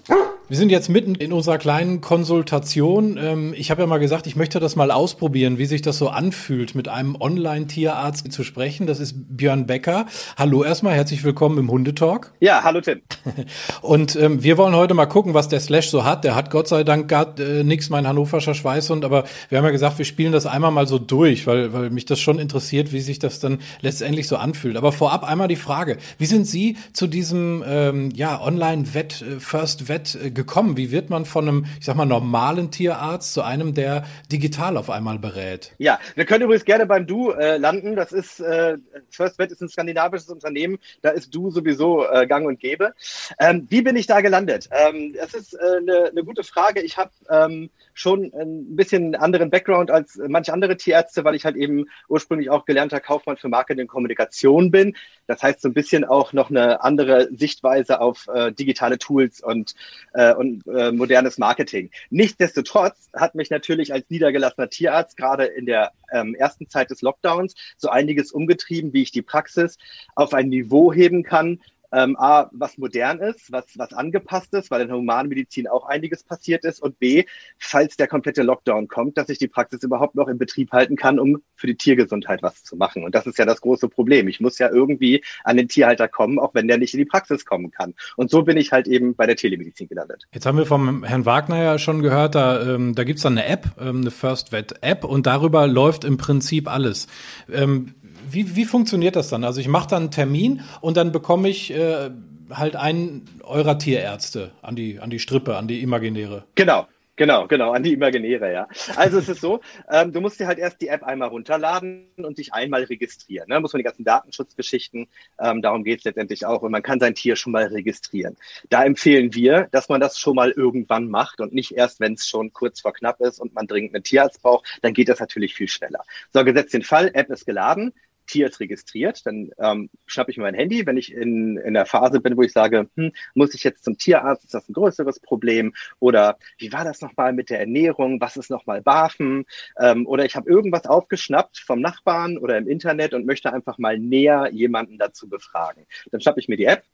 [0.50, 3.18] Wir sind jetzt mitten in unserer kleinen Konsultation.
[3.20, 6.08] Ähm, ich habe ja mal gesagt, ich möchte das mal ausprobieren, wie sich das so
[6.08, 8.86] anfühlt, mit einem Online-Tierarzt zu sprechen.
[8.86, 10.06] Das ist Björn Becker.
[10.38, 12.32] Hallo erstmal, herzlich willkommen im Hundetalk.
[12.40, 13.02] Ja, hallo Tim.
[13.82, 16.24] Und ähm, wir wollen heute mal gucken, was der Slash so hat.
[16.24, 19.70] Der hat Gott sei Dank gar äh, nichts, mein hannoverscher Schweißhund, aber wir haben ja
[19.70, 23.00] gesagt, wir spielen das einmal mal so durch, weil, weil mich das schon interessiert, wie
[23.00, 24.78] sich das dann letztendlich so anfühlt.
[24.78, 30.14] Aber vorab einmal die Frage, wie sind Sie zu diesem ähm, ja, Online-Vet, äh, First-Vet
[30.14, 30.76] äh, gekommen?
[30.76, 34.88] Wie wird man von einem, ich sag mal, normalen Tierarzt zu einem, der digital auf
[34.88, 35.74] einmal berät?
[35.78, 37.96] Ja, wir können übrigens gerne beim Du äh, landen.
[37.96, 38.78] Das ist, äh,
[39.10, 40.78] First Vet ist ein skandinavisches Unternehmen.
[41.02, 42.94] Da ist Du sowieso äh, gang und gäbe.
[43.38, 44.68] Ähm, wie bin ich da gelandet?
[44.70, 46.80] Ähm, das ist äh, eine, eine gute Frage.
[46.80, 51.56] Ich habe ähm, schon ein bisschen anderen Background als manche andere Tierärzte, weil ich halt
[51.56, 54.94] eben ursprünglich auch gelernter Kaufmann für Marketing und Kommunikation bin.
[55.28, 59.74] Das heißt so ein bisschen auch noch eine andere Sichtweise auf äh, digitale Tools und,
[60.14, 61.90] äh, und äh, modernes Marketing.
[62.08, 67.54] Nichtsdestotrotz hat mich natürlich als niedergelassener Tierarzt gerade in der ähm, ersten Zeit des Lockdowns
[67.76, 69.76] so einiges umgetrieben, wie ich die Praxis
[70.14, 71.60] auf ein Niveau heben kann,
[71.92, 76.22] ähm, A, was modern ist, was, was angepasst ist, weil in der Humanmedizin auch einiges
[76.22, 77.24] passiert ist und B,
[77.58, 81.18] falls der komplette Lockdown kommt, dass ich die Praxis überhaupt noch in Betrieb halten kann,
[81.18, 83.04] um für die Tiergesundheit was zu machen.
[83.04, 84.28] Und das ist ja das große Problem.
[84.28, 87.44] Ich muss ja irgendwie an den Tierhalter kommen, auch wenn der nicht in die Praxis
[87.44, 87.94] kommen kann.
[88.16, 90.24] Und so bin ich halt eben bei der Telemedizin gelandet.
[90.32, 93.46] Jetzt haben wir vom Herrn Wagner ja schon gehört, da, ähm, da gibt's dann eine
[93.46, 97.06] App, ähm, eine First Vet App und darüber läuft im Prinzip alles.
[97.50, 97.94] Ähm,
[98.32, 99.44] wie, wie funktioniert das dann?
[99.44, 102.10] Also ich mache dann einen Termin und dann bekomme ich äh,
[102.50, 106.44] halt einen eurer Tierärzte an die, an die Strippe, an die imaginäre.
[106.54, 106.86] Genau.
[107.18, 108.68] Genau, genau, an die Imaginäre, ja.
[108.94, 109.60] Also es ist so,
[109.90, 113.48] ähm, du musst dir halt erst die App einmal runterladen und dich einmal registrieren.
[113.48, 113.58] Ne?
[113.58, 115.08] Muss man die ganzen Datenschutzgeschichten,
[115.40, 116.62] ähm, darum geht es letztendlich auch.
[116.62, 118.36] Und man kann sein Tier schon mal registrieren.
[118.70, 122.28] Da empfehlen wir, dass man das schon mal irgendwann macht und nicht erst, wenn es
[122.28, 125.56] schon kurz vor knapp ist und man dringend einen Tierarzt braucht, dann geht das natürlich
[125.56, 126.04] viel schneller.
[126.32, 127.92] So, gesetzt den Fall, App ist geladen,
[128.28, 132.20] Tier registriert, dann ähm, schnappe ich mir mein Handy, wenn ich in, in der Phase
[132.20, 135.74] bin, wo ich sage, hm, muss ich jetzt zum Tierarzt, ist das ein größeres Problem?
[135.98, 138.20] Oder wie war das nochmal mit der Ernährung?
[138.20, 139.46] Was ist nochmal BAFen?
[139.80, 143.98] Ähm, oder ich habe irgendwas aufgeschnappt vom Nachbarn oder im Internet und möchte einfach mal
[143.98, 145.86] näher jemanden dazu befragen.
[146.12, 146.84] Dann schnappe ich mir die App,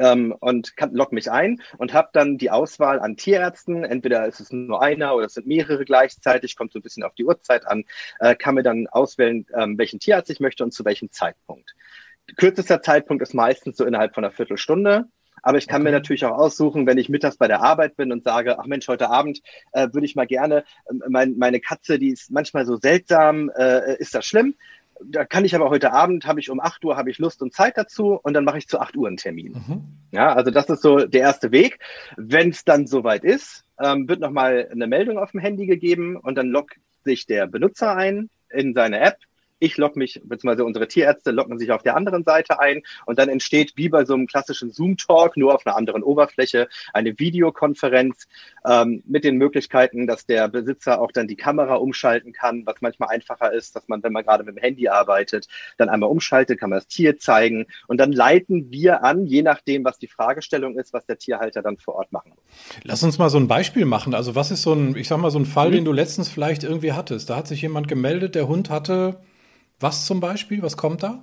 [0.00, 3.84] ähm, und kann, log mich ein und habe dann die Auswahl an Tierärzten.
[3.84, 7.14] Entweder ist es nur einer oder es sind mehrere gleichzeitig, kommt so ein bisschen auf
[7.14, 7.84] die Uhrzeit an,
[8.18, 11.74] äh, kann mir dann auswählen, ähm, welchen Tierarzt ich möchte und zu welchem Zeitpunkt.
[12.36, 15.06] Kürzester Zeitpunkt ist meistens so innerhalb von einer Viertelstunde.
[15.42, 15.90] Aber ich kann okay.
[15.90, 18.86] mir natürlich auch aussuchen, wenn ich mittags bei der Arbeit bin und sage, ach Mensch,
[18.88, 19.40] heute Abend
[19.72, 23.96] äh, würde ich mal gerne, äh, mein, meine Katze, die ist manchmal so seltsam, äh,
[23.96, 24.54] ist das schlimm?
[25.04, 27.52] Da kann ich aber heute Abend, habe ich um 8 Uhr, habe ich Lust und
[27.52, 29.52] Zeit dazu und dann mache ich zu 8 Uhr einen Termin.
[29.52, 29.82] Mhm.
[30.12, 31.78] Ja, also das ist so der erste Weg.
[32.16, 36.36] Wenn es dann soweit ist, ähm, wird nochmal eine Meldung auf dem Handy gegeben und
[36.36, 39.16] dann loggt sich der Benutzer ein in seine App
[39.60, 43.28] ich logge mich, beziehungsweise unsere Tierärzte loggen sich auf der anderen Seite ein und dann
[43.28, 48.26] entsteht wie bei so einem klassischen Zoom-Talk, nur auf einer anderen Oberfläche, eine Videokonferenz
[48.66, 53.10] ähm, mit den Möglichkeiten, dass der Besitzer auch dann die Kamera umschalten kann, was manchmal
[53.10, 55.46] einfacher ist, dass man, wenn man gerade mit dem Handy arbeitet,
[55.76, 59.84] dann einmal umschaltet, kann man das Tier zeigen und dann leiten wir an, je nachdem,
[59.84, 62.38] was die Fragestellung ist, was der Tierhalter dann vor Ort machen muss.
[62.82, 64.14] Lass uns mal so ein Beispiel machen.
[64.14, 65.74] Also was ist so ein, ich sag mal, so ein Fall, mhm.
[65.74, 67.30] den du letztens vielleicht irgendwie hattest?
[67.30, 69.20] Da hat sich jemand gemeldet, der Hund hatte
[69.80, 70.62] was zum Beispiel?
[70.62, 71.22] Was kommt da?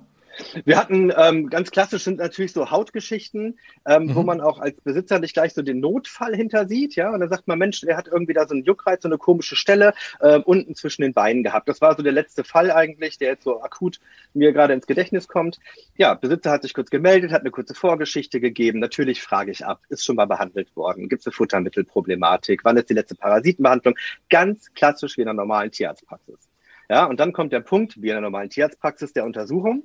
[0.64, 4.14] Wir hatten ähm, ganz klassisch sind natürlich so Hautgeschichten, ähm, mhm.
[4.14, 7.10] wo man auch als Besitzer nicht gleich so den Notfall hinter sieht, ja.
[7.10, 9.56] Und dann sagt man, Mensch, der hat irgendwie da so einen Juckreiz, so eine komische
[9.56, 11.68] Stelle äh, unten zwischen den Beinen gehabt.
[11.68, 13.98] Das war so der letzte Fall eigentlich, der jetzt so akut
[14.34, 15.58] mir gerade ins Gedächtnis kommt.
[15.96, 18.78] Ja, Besitzer hat sich kurz gemeldet, hat eine kurze Vorgeschichte gegeben.
[18.78, 21.08] Natürlich frage ich ab, ist schon mal behandelt worden?
[21.08, 22.64] Gibt es eine Futtermittelproblematik?
[22.64, 23.96] Wann ist die letzte Parasitenbehandlung?
[24.30, 26.47] Ganz klassisch wie in einer normalen Tierarztpraxis.
[26.88, 29.84] Ja, und dann kommt der Punkt, wie in einer normalen Tierarztpraxis, der Untersuchung.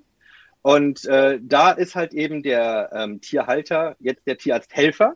[0.61, 5.15] Und äh, da ist halt eben der ähm, Tierhalter jetzt der Tierarzthelfer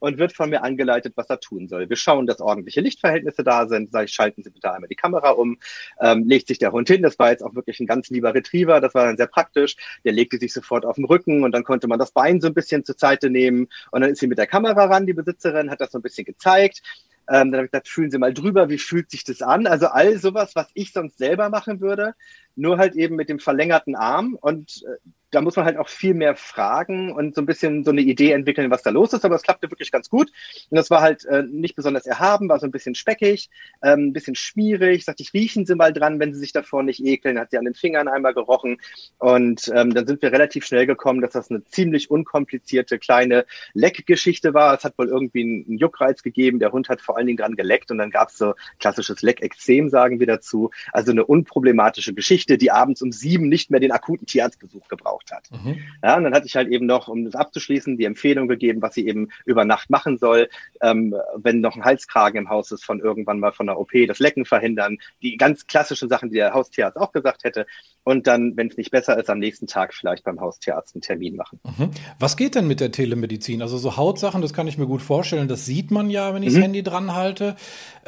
[0.00, 1.88] und wird von mir angeleitet, was er tun soll.
[1.88, 3.90] Wir schauen, dass ordentliche Lichtverhältnisse da sind.
[3.92, 5.58] Sag ich, schalten Sie bitte einmal die Kamera um.
[6.00, 7.02] Ähm, legt sich der Hund hin.
[7.02, 8.80] Das war jetzt auch wirklich ein ganz lieber Retriever.
[8.80, 9.76] Das war dann sehr praktisch.
[10.04, 12.54] Der legte sich sofort auf den Rücken und dann konnte man das Bein so ein
[12.54, 13.68] bisschen zur Seite nehmen.
[13.90, 16.24] Und dann ist sie mit der Kamera ran, die Besitzerin, hat das so ein bisschen
[16.24, 16.82] gezeigt.
[17.28, 19.66] Ähm, dann habe ich gesagt, fühlen Sie mal drüber, wie fühlt sich das an?
[19.66, 22.14] Also all sowas, was ich sonst selber machen würde.
[22.58, 26.14] Nur halt eben mit dem verlängerten Arm und äh, da muss man halt auch viel
[26.14, 29.24] mehr fragen und so ein bisschen so eine Idee entwickeln, was da los ist.
[29.24, 30.30] Aber es klappte wirklich ganz gut.
[30.70, 33.50] Und das war halt äh, nicht besonders erhaben, war so ein bisschen speckig,
[33.82, 35.04] ähm, ein bisschen schmierig.
[35.04, 37.38] Sagte ich, riechen Sie mal dran, wenn Sie sich davor nicht ekeln.
[37.38, 38.78] Hat sie an den Fingern einmal gerochen.
[39.18, 43.44] Und ähm, dann sind wir relativ schnell gekommen, dass das eine ziemlich unkomplizierte kleine
[43.74, 44.74] Leckgeschichte war.
[44.74, 46.58] Es hat wohl irgendwie einen Juckreiz gegeben.
[46.58, 49.90] Der Hund hat vor allen Dingen dran geleckt und dann gab es so klassisches Leckexem,
[49.90, 50.70] sagen wir dazu.
[50.92, 55.32] Also eine unproblematische Geschichte, die abends um sieben nicht mehr den akuten Tierarztbesuch gebraucht gebraucht
[55.32, 55.48] hat.
[55.50, 55.78] Mhm.
[56.02, 58.94] Ja, und dann hatte ich halt eben noch, um das abzuschließen, die Empfehlung gegeben, was
[58.94, 60.48] sie eben über Nacht machen soll,
[60.80, 64.18] ähm, wenn noch ein Halskragen im Haus ist von irgendwann mal von der OP, das
[64.18, 67.66] Lecken verhindern, die ganz klassischen Sachen, die der Haustierarzt auch gesagt hätte.
[68.04, 71.36] Und dann, wenn es nicht besser ist, am nächsten Tag vielleicht beim Haustierarzt einen Termin
[71.36, 71.60] machen.
[71.64, 71.90] Mhm.
[72.18, 73.60] Was geht denn mit der Telemedizin?
[73.60, 75.48] Also so Hautsachen, das kann ich mir gut vorstellen.
[75.48, 76.62] Das sieht man ja, wenn ich das mhm.
[76.62, 77.56] Handy dran halte.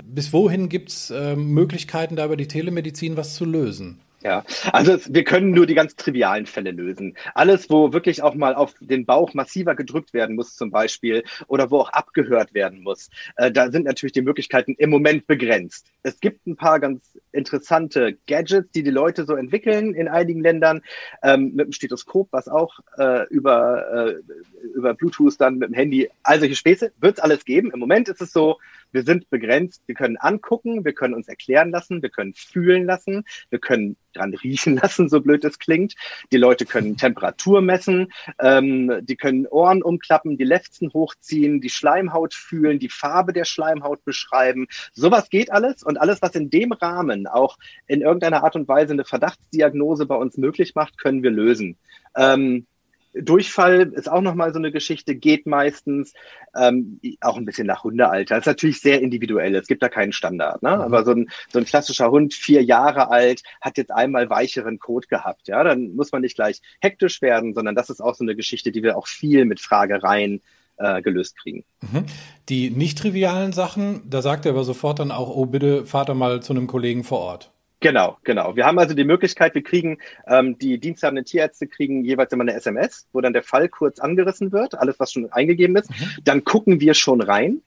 [0.03, 4.01] Bis wohin gibt es äh, Möglichkeiten, da über die Telemedizin was zu lösen?
[4.23, 7.17] Ja, also wir können nur die ganz trivialen Fälle lösen.
[7.35, 11.71] Alles, wo wirklich auch mal auf den Bauch massiver gedrückt werden muss zum Beispiel oder
[11.71, 15.87] wo auch abgehört werden muss, äh, da sind natürlich die Möglichkeiten im Moment begrenzt.
[16.03, 20.83] Es gibt ein paar ganz interessante Gadgets, die die Leute so entwickeln in einigen Ländern
[21.23, 26.11] ähm, mit dem Stethoskop, was auch äh, über, äh, über Bluetooth dann mit dem Handy,
[26.25, 27.71] all solche Späße, wird es alles geben.
[27.73, 28.59] Im Moment ist es so,
[28.93, 33.25] wir sind begrenzt, wir können angucken, wir können uns erklären lassen, wir können fühlen lassen,
[33.51, 35.95] wir können dran riechen lassen, so blöd es klingt.
[36.33, 42.35] Die Leute können Temperatur messen, ähm, die können Ohren umklappen, die Lefzen hochziehen, die Schleimhaut
[42.35, 44.67] fühlen, die Farbe der Schleimhaut beschreiben.
[44.93, 48.93] Sowas geht alles und alles, was in dem Rahmen auch in irgendeiner Art und Weise
[48.93, 51.77] eine Verdachtsdiagnose bei uns möglich macht, können wir lösen.
[52.17, 52.67] Ähm,
[53.13, 56.13] Durchfall ist auch nochmal so eine Geschichte, geht meistens
[56.57, 58.37] ähm, auch ein bisschen nach Hundealter.
[58.37, 60.63] Das ist natürlich sehr individuell, es gibt da keinen Standard.
[60.63, 60.75] Ne?
[60.77, 60.83] Mhm.
[60.83, 65.09] Aber so ein, so ein klassischer Hund, vier Jahre alt, hat jetzt einmal weicheren Kot
[65.09, 65.49] gehabt.
[65.49, 68.71] Ja, Dann muss man nicht gleich hektisch werden, sondern das ist auch so eine Geschichte,
[68.71, 70.41] die wir auch viel mit Fragereien
[70.77, 71.65] äh, gelöst kriegen.
[71.81, 72.07] Mhm.
[72.49, 76.43] Die nicht trivialen Sachen, da sagt er aber sofort dann auch, oh bitte, fahrt mal
[76.43, 77.53] zu einem Kollegen vor Ort.
[77.81, 78.57] Genau, genau.
[78.57, 82.53] Wir haben also die Möglichkeit, wir kriegen, ähm, die diensthabenden Tierärzte kriegen jeweils immer eine
[82.53, 85.91] SMS, wo dann der Fall kurz angerissen wird, alles, was schon eingegeben ist.
[85.91, 86.25] Mhm.
[86.25, 87.63] Dann gucken wir schon rein.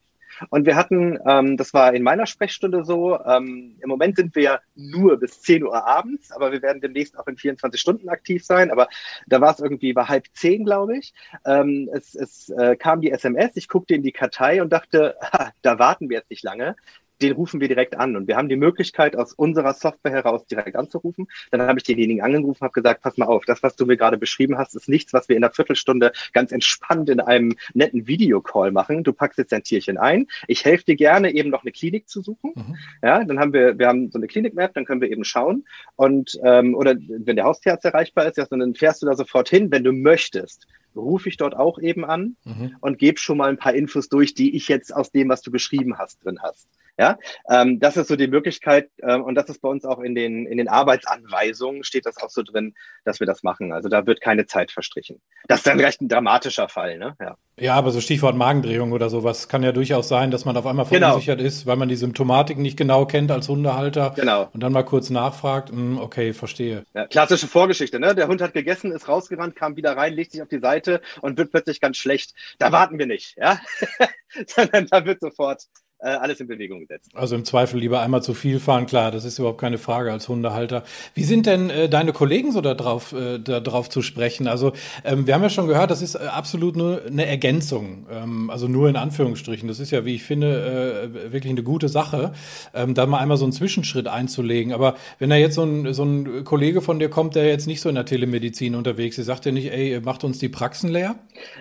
[0.50, 4.62] Und wir hatten, ähm, das war in meiner Sprechstunde so, ähm, im Moment sind wir
[4.76, 8.72] nur bis 10 Uhr abends, aber wir werden demnächst auch in 24 Stunden aktiv sein.
[8.72, 8.88] Aber
[9.28, 11.14] da war es irgendwie bei halb zehn, glaube ich.
[11.46, 15.52] Ähm, es es äh, kam die SMS, ich guckte in die Kartei und dachte, ha,
[15.62, 16.76] da warten wir jetzt nicht lange
[17.22, 18.16] den rufen wir direkt an.
[18.16, 21.28] Und wir haben die Möglichkeit, aus unserer Software heraus direkt anzurufen.
[21.52, 24.18] Dann habe ich denjenigen angerufen, habe gesagt, pass mal auf, das, was du mir gerade
[24.18, 28.72] beschrieben hast, ist nichts, was wir in einer Viertelstunde ganz entspannt in einem netten Videocall
[28.72, 29.04] machen.
[29.04, 30.28] Du packst jetzt dein Tierchen ein.
[30.48, 32.54] Ich helfe dir gerne, eben noch eine Klinik zu suchen.
[32.56, 32.76] Mhm.
[33.02, 35.66] Ja, dann haben wir, wir haben so eine Klinik-Map, dann können wir eben schauen.
[35.96, 39.72] Und ähm, oder wenn der Haustierarzt erreichbar ist, ja, dann fährst du da sofort hin,
[39.72, 42.76] wenn du möchtest rufe ich dort auch eben an mhm.
[42.82, 45.52] und gebe schon mal ein paar Infos durch, die ich jetzt aus dem, was du
[45.52, 46.68] beschrieben hast, drin hast.
[47.00, 47.18] Ja,
[47.50, 50.46] ähm, das ist so die Möglichkeit äh, und das ist bei uns auch in den,
[50.46, 53.74] in den Arbeitsanweisungen steht das auch so drin, dass wir das machen.
[53.74, 55.20] Also da wird keine Zeit verstrichen.
[55.48, 57.16] Das ist dann recht ein dramatischer Fall, ne?
[57.20, 57.36] Ja.
[57.60, 60.86] Ja, aber so Stichwort Magendrehung oder sowas kann ja durchaus sein, dass man auf einmal
[60.88, 61.10] genau.
[61.10, 61.48] verunsichert genau.
[61.48, 64.14] ist, weil man die Symptomatik nicht genau kennt als Hundehalter.
[64.16, 64.50] Genau.
[64.54, 66.84] Und dann mal kurz nachfragt, mh, hm, okay, verstehe.
[66.96, 68.16] Ja, klassische Vorgeschichte, ne?
[68.16, 71.38] Der Hund hat gegessen, ist rausgerannt, kam wieder rein, legt sich auf die Seite und
[71.38, 72.34] wird plötzlich ganz schlecht.
[72.58, 73.60] Da warten wir nicht, ja?
[74.48, 75.64] Sondern da wird sofort
[76.04, 77.12] äh, alles in Bewegung gesetzt.
[77.14, 80.28] Also im Zweifel lieber einmal zu viel fahren, klar, das ist überhaupt keine Frage als
[80.28, 80.84] Hundehalter.
[81.14, 84.48] Wie sind denn äh, deine Kollegen so darauf äh, darauf zu sprechen?
[84.48, 84.74] Also
[85.06, 88.68] ähm, wir haben ja schon gehört, das ist äh, absolut nur eine Ergänzung, ähm, also
[88.68, 89.68] nur in Anführungsstrichen.
[89.68, 92.34] Das ist ja, wie ich finde, äh, wirklich eine gute Sache,
[92.74, 94.74] ähm, da mal einmal so einen Zwischenschritt einzulegen.
[94.74, 97.80] Aber wenn da jetzt so ein, so ein Kollege von dir kommt, der jetzt nicht
[97.80, 101.16] so in der Telemedizin unterwegs ist, sagt er nicht, ey, macht uns die Praxen leer?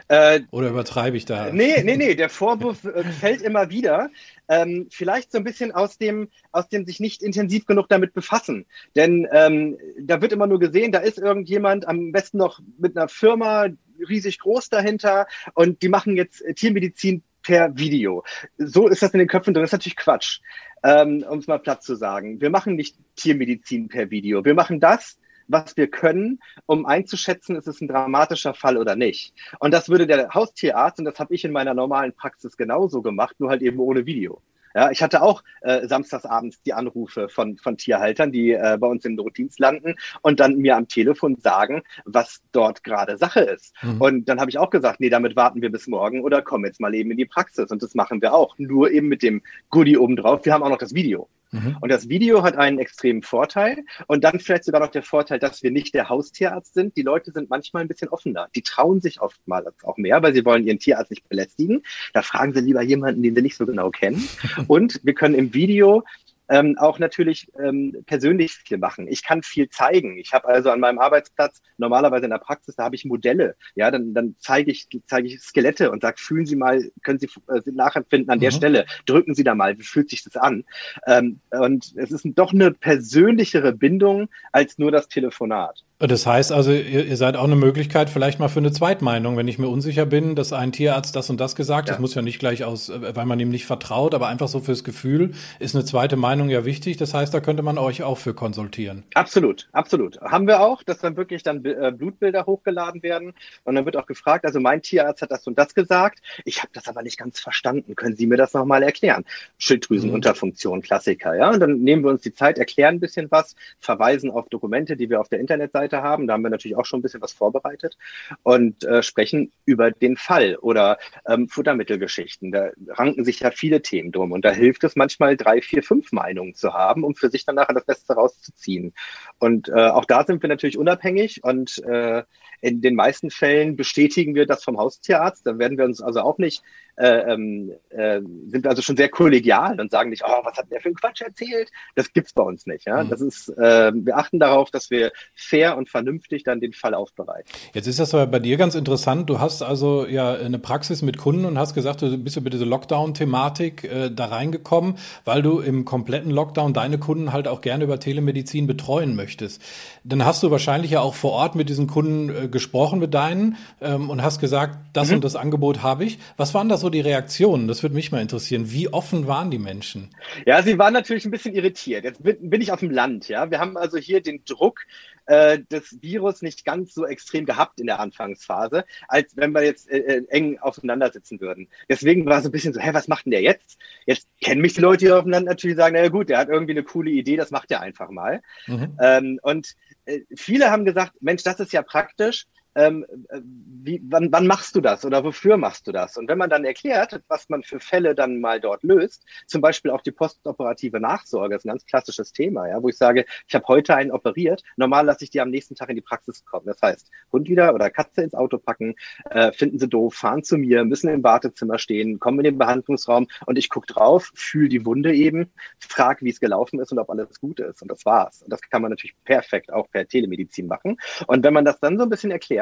[0.08, 1.52] Äh, Oder übertreibe ich da?
[1.52, 4.10] Nee, nee, nee, der Vorwurf äh, fällt immer wieder
[4.48, 8.66] ähm, vielleicht so ein bisschen aus dem, aus dem sich nicht intensiv genug damit befassen.
[8.96, 13.08] Denn ähm, da wird immer nur gesehen, da ist irgendjemand am besten noch mit einer
[13.08, 13.68] Firma
[14.08, 18.24] riesig groß dahinter und die machen jetzt Tiermedizin per Video.
[18.58, 19.62] So ist das in den Köpfen drin.
[19.62, 20.40] Das ist natürlich Quatsch,
[20.82, 22.40] ähm, um es mal platt zu sagen.
[22.40, 24.44] Wir machen nicht Tiermedizin per Video.
[24.44, 25.18] Wir machen das,
[25.52, 29.34] was wir können, um einzuschätzen, ist es ein dramatischer Fall oder nicht.
[29.58, 33.36] Und das würde der Haustierarzt, und das habe ich in meiner normalen Praxis genauso gemacht,
[33.38, 34.42] nur halt eben ohne Video.
[34.74, 39.04] Ja, ich hatte auch äh, samstagsabends die Anrufe von, von Tierhaltern, die äh, bei uns
[39.04, 43.74] im Notdienst landen und dann mir am Telefon sagen, was dort gerade Sache ist.
[43.82, 44.00] Mhm.
[44.00, 46.80] Und dann habe ich auch gesagt, nee, damit warten wir bis morgen oder kommen jetzt
[46.80, 47.70] mal eben in die Praxis.
[47.70, 48.54] Und das machen wir auch.
[48.58, 50.44] Nur eben mit dem Goodie obendrauf.
[50.44, 51.28] Wir haben auch noch das Video.
[51.52, 51.76] Mhm.
[51.80, 53.84] Und das Video hat einen extremen Vorteil.
[54.06, 56.96] Und dann vielleicht sogar noch der Vorteil, dass wir nicht der Haustierarzt sind.
[56.96, 58.48] Die Leute sind manchmal ein bisschen offener.
[58.56, 61.82] Die trauen sich oftmals auch mehr, weil sie wollen ihren Tierarzt nicht belästigen.
[62.14, 64.26] Da fragen sie lieber jemanden, den sie nicht so genau kennen.
[64.66, 66.04] Und wir können im Video
[66.52, 69.08] ähm, auch natürlich ähm, persönlich viel machen.
[69.08, 70.18] Ich kann viel zeigen.
[70.18, 73.56] Ich habe also an meinem Arbeitsplatz normalerweise in der Praxis, da habe ich Modelle.
[73.74, 77.30] Ja, dann, dann zeige ich, zeige ich Skelette und sage, fühlen Sie mal, können Sie
[77.48, 78.42] äh, nachempfinden an mhm.
[78.42, 80.64] der Stelle, drücken Sie da mal, wie fühlt sich das an?
[81.06, 85.82] Ähm, und es ist doch eine persönlichere Bindung als nur das Telefonat.
[86.08, 89.46] Das heißt also, ihr, ihr, seid auch eine Möglichkeit vielleicht mal für eine Zweitmeinung, wenn
[89.46, 91.94] ich mir unsicher bin, dass ein Tierarzt das und das gesagt, ja.
[91.94, 94.82] das muss ja nicht gleich aus, weil man ihm nicht vertraut, aber einfach so fürs
[94.82, 96.96] Gefühl ist eine zweite Meinung ja wichtig.
[96.96, 99.04] Das heißt, da könnte man euch auch für konsultieren.
[99.14, 100.20] Absolut, absolut.
[100.20, 104.06] Haben wir auch, dass dann wirklich dann äh, Blutbilder hochgeladen werden und dann wird auch
[104.06, 107.38] gefragt, also mein Tierarzt hat das und das gesagt, ich habe das aber nicht ganz
[107.38, 107.94] verstanden.
[107.94, 109.24] Können Sie mir das nochmal erklären?
[109.58, 110.82] Schilddrüsenunterfunktion, mhm.
[110.82, 111.50] Klassiker, ja.
[111.50, 115.08] Und dann nehmen wir uns die Zeit, erklären ein bisschen was, verweisen auf Dokumente, die
[115.08, 116.26] wir auf der Internetseite Webseite haben.
[116.26, 117.96] Da haben wir natürlich auch schon ein bisschen was vorbereitet
[118.42, 122.52] und äh, sprechen über den Fall oder ähm, Futtermittelgeschichten.
[122.52, 126.12] Da ranken sich ja viele Themen drum und da hilft es manchmal drei, vier, fünf
[126.12, 128.94] Meinungen zu haben, um für sich dann nachher das Beste rauszuziehen.
[129.38, 132.22] Und äh, auch da sind wir natürlich unabhängig und äh,
[132.60, 135.44] in den meisten Fällen bestätigen wir das vom Haustierarzt.
[135.44, 136.62] Da werden wir uns also auch nicht
[137.02, 140.80] äh, ähm, äh, sind also schon sehr kollegial und sagen nicht, oh, was hat der
[140.80, 141.68] für ein Quatsch erzählt?
[141.96, 142.86] Das gibt's bei uns nicht.
[142.86, 143.02] Ja?
[143.02, 143.10] Mhm.
[143.10, 147.50] Das ist, äh, wir achten darauf, dass wir fair und vernünftig dann den Fall aufbereiten.
[147.74, 149.28] Jetzt ist das aber bei dir ganz interessant.
[149.28, 152.64] Du hast also ja eine Praxis mit Kunden und hast gesagt, du bist über diese
[152.64, 157.98] Lockdown-Thematik äh, da reingekommen, weil du im kompletten Lockdown deine Kunden halt auch gerne über
[157.98, 159.60] Telemedizin betreuen möchtest.
[160.04, 163.56] Dann hast du wahrscheinlich ja auch vor Ort mit diesen Kunden äh, gesprochen mit deinen
[163.80, 165.16] ähm, und hast gesagt, das mhm.
[165.16, 166.20] und das Angebot habe ich.
[166.36, 167.66] Was waren das so die Reaktionen?
[167.66, 168.70] Das würde mich mal interessieren.
[168.70, 170.10] Wie offen waren die Menschen?
[170.46, 172.04] Ja, sie waren natürlich ein bisschen irritiert.
[172.04, 173.50] Jetzt bin, bin ich auf dem Land, ja.
[173.50, 174.80] Wir haben also hier den Druck
[175.26, 179.90] äh, des Virus nicht ganz so extrem gehabt in der Anfangsphase, als wenn wir jetzt
[179.90, 181.68] äh, äh eng aufeinander sitzen würden.
[181.88, 183.78] Deswegen war so ein bisschen so, hä, was macht denn der jetzt?
[184.06, 186.48] Jetzt kennen mich die Leute hier auf dem Land natürlich sagen, naja gut, der hat
[186.48, 188.42] irgendwie eine coole Idee, das macht er einfach mal.
[188.66, 188.98] Mhm.
[189.00, 189.74] Ähm, und
[190.04, 194.76] äh, viele haben gesagt, Mensch, das ist ja praktisch ähm, äh, wie, wann, wann machst
[194.76, 196.16] du das oder wofür machst du das?
[196.16, 199.90] Und wenn man dann erklärt, was man für Fälle dann mal dort löst, zum Beispiel
[199.90, 203.66] auch die postoperative Nachsorge, ist ein ganz klassisches Thema, ja, wo ich sage, ich habe
[203.68, 206.66] heute einen operiert, normal lasse ich die am nächsten Tag in die Praxis kommen.
[206.66, 208.94] Das heißt, Hund wieder oder Katze ins Auto packen,
[209.30, 213.26] äh, finden sie doof, fahren zu mir, müssen im Wartezimmer stehen, kommen in den Behandlungsraum
[213.46, 217.10] und ich gucke drauf, fühle die Wunde eben, frage, wie es gelaufen ist und ob
[217.10, 217.82] alles gut ist.
[217.82, 218.42] Und das war's.
[218.42, 220.96] Und das kann man natürlich perfekt auch per Telemedizin machen.
[221.26, 222.61] Und wenn man das dann so ein bisschen erklärt,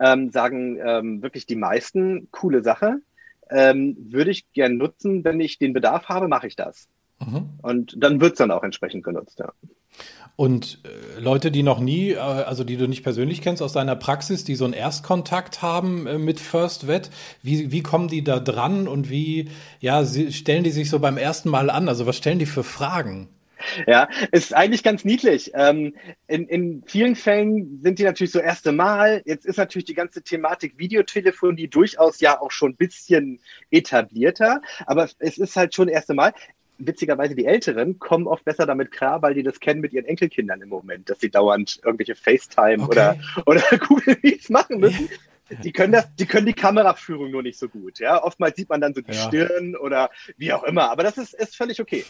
[0.00, 3.00] ähm, sagen ähm, wirklich die meisten, coole Sache,
[3.50, 6.88] ähm, würde ich gern nutzen, wenn ich den Bedarf habe, mache ich das.
[7.20, 7.50] Mhm.
[7.62, 9.52] Und dann wird es dann auch entsprechend genutzt, ja.
[10.36, 13.94] Und äh, Leute, die noch nie, äh, also die du nicht persönlich kennst aus deiner
[13.94, 17.10] Praxis, die so einen Erstkontakt haben äh, mit First Vet,
[17.42, 21.18] wie, wie kommen die da dran und wie ja, sie, stellen die sich so beim
[21.18, 21.88] ersten Mal an?
[21.88, 23.28] Also was stellen die für Fragen?
[23.86, 25.52] Ja, ist eigentlich ganz niedlich.
[25.54, 25.94] Ähm,
[26.26, 29.22] in, in vielen Fällen sind die natürlich so erste Mal.
[29.24, 33.40] Jetzt ist natürlich die ganze Thematik Videotelefonie durchaus ja auch schon ein bisschen
[33.70, 36.32] etablierter, aber es ist halt schon erste Mal
[36.78, 40.60] witzigerweise die Älteren kommen oft besser damit klar, weil die das kennen mit ihren Enkelkindern
[40.60, 42.90] im Moment, dass sie dauernd irgendwelche FaceTime okay.
[42.90, 45.08] oder, oder Google Meets machen müssen.
[45.62, 47.98] Die können das, die können die Kameraführung nur nicht so gut.
[47.98, 49.26] Ja, oftmals sieht man dann so die ja.
[49.28, 50.90] Stirn oder wie auch immer.
[50.90, 52.04] Aber das ist, ist völlig okay.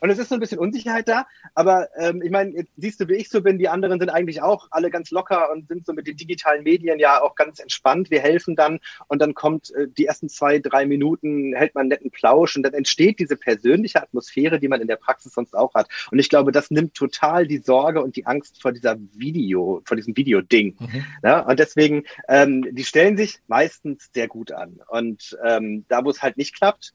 [0.00, 3.08] Und es ist so ein bisschen Unsicherheit da, aber ähm, ich meine, jetzt siehst du,
[3.08, 5.92] wie ich so bin, die anderen sind eigentlich auch alle ganz locker und sind so
[5.92, 8.10] mit den digitalen Medien ja auch ganz entspannt.
[8.10, 11.88] Wir helfen dann und dann kommt äh, die ersten zwei, drei Minuten, hält man einen
[11.90, 15.74] netten Plausch und dann entsteht diese persönliche Atmosphäre, die man in der Praxis sonst auch
[15.74, 15.88] hat.
[16.10, 19.96] Und ich glaube, das nimmt total die Sorge und die Angst vor dieser Video, vor
[19.96, 20.76] diesem Videoding.
[20.78, 21.04] Mhm.
[21.22, 24.80] Ja, und deswegen, ähm, die stellen sich meistens sehr gut an.
[24.88, 26.92] Und ähm, da, wo es halt nicht klappt,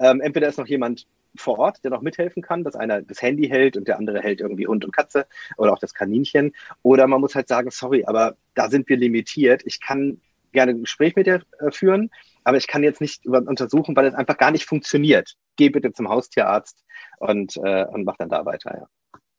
[0.00, 1.06] ähm, entweder ist noch jemand
[1.40, 4.40] vor Ort, der noch mithelfen kann, dass einer das Handy hält und der andere hält
[4.40, 6.52] irgendwie Hund und Katze oder auch das Kaninchen.
[6.82, 9.62] Oder man muss halt sagen, sorry, aber da sind wir limitiert.
[9.64, 10.20] Ich kann
[10.52, 12.10] gerne ein Gespräch mit dir äh, führen,
[12.44, 15.34] aber ich kann jetzt nicht untersuchen, weil es einfach gar nicht funktioniert.
[15.56, 16.84] Geh bitte zum Haustierarzt
[17.18, 18.86] und, äh, und mach dann da weiter, ja.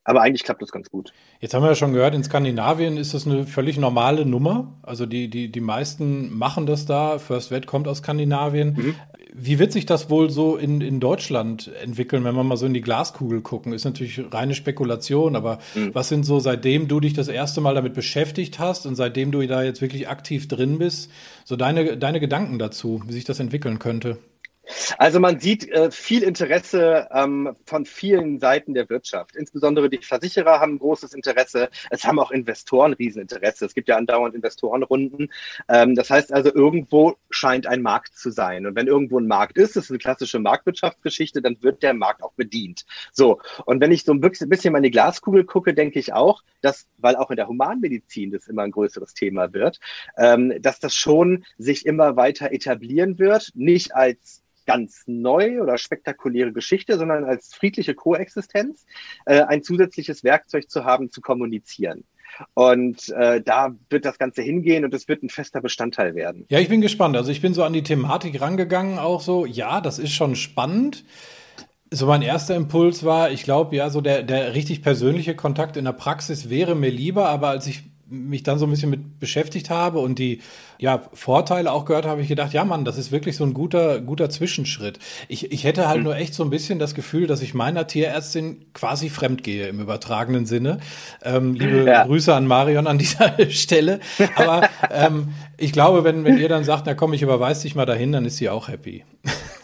[0.06, 1.12] Aber eigentlich klappt das ganz gut.
[1.40, 4.80] Jetzt haben wir ja schon gehört, in Skandinavien ist das eine völlig normale Nummer.
[4.82, 7.20] Also die, die, die meisten machen das da.
[7.20, 8.74] First Vet kommt aus Skandinavien.
[8.74, 8.96] Mhm.
[9.34, 12.74] Wie wird sich das wohl so in, in Deutschland entwickeln, wenn wir mal so in
[12.74, 13.74] die Glaskugel gucken?
[13.74, 15.94] Ist natürlich reine Spekulation, aber mhm.
[15.94, 19.46] was sind so, seitdem du dich das erste Mal damit beschäftigt hast und seitdem du
[19.46, 21.12] da jetzt wirklich aktiv drin bist,
[21.46, 24.18] so deine, deine Gedanken dazu, wie sich das entwickeln könnte?
[24.98, 29.36] Also man sieht äh, viel Interesse ähm, von vielen Seiten der Wirtschaft.
[29.36, 31.70] Insbesondere die Versicherer haben großes Interesse.
[31.90, 33.66] Es haben auch Investoren Rieseninteresse.
[33.66, 35.32] Es gibt ja andauernd Investorenrunden.
[35.68, 38.66] Ähm, das heißt also, irgendwo scheint ein Markt zu sein.
[38.66, 42.24] Und wenn irgendwo ein Markt ist, das ist eine klassische Marktwirtschaftsgeschichte, dann wird der Markt
[42.24, 42.86] auch bedient.
[43.12, 43.40] So.
[43.66, 46.88] Und wenn ich so ein bisschen mal in die Glaskugel gucke, denke ich auch, dass,
[46.98, 49.80] weil auch in der Humanmedizin das immer ein größeres Thema wird,
[50.18, 53.52] ähm, dass das schon sich immer weiter etablieren wird.
[53.56, 58.86] Nicht als ganz neu oder spektakuläre Geschichte, sondern als friedliche Koexistenz
[59.26, 62.04] äh, ein zusätzliches Werkzeug zu haben, zu kommunizieren.
[62.54, 66.46] Und äh, da wird das Ganze hingehen und es wird ein fester Bestandteil werden.
[66.50, 67.18] Ja, ich bin gespannt.
[67.18, 71.04] Also ich bin so an die Thematik rangegangen, auch so, ja, das ist schon spannend.
[71.90, 75.86] So mein erster Impuls war, ich glaube, ja, so der, der richtig persönliche Kontakt in
[75.86, 79.70] der Praxis wäre mir lieber, aber als ich mich dann so ein bisschen mit beschäftigt
[79.70, 80.42] habe und die
[80.78, 84.00] ja, Vorteile auch gehört habe, ich gedacht, ja Mann, das ist wirklich so ein guter,
[84.02, 85.00] guter Zwischenschritt.
[85.28, 86.06] Ich, ich hätte halt mhm.
[86.06, 89.80] nur echt so ein bisschen das Gefühl, dass ich meiner Tierärztin quasi fremd gehe im
[89.80, 90.80] übertragenen Sinne.
[91.24, 92.06] Ähm, liebe ja.
[92.06, 94.00] Grüße an Marion an dieser Stelle.
[94.36, 97.86] Aber ähm, ich glaube, wenn, wenn ihr dann sagt, na komm, ich überweise dich mal
[97.86, 99.04] dahin, dann ist sie auch happy.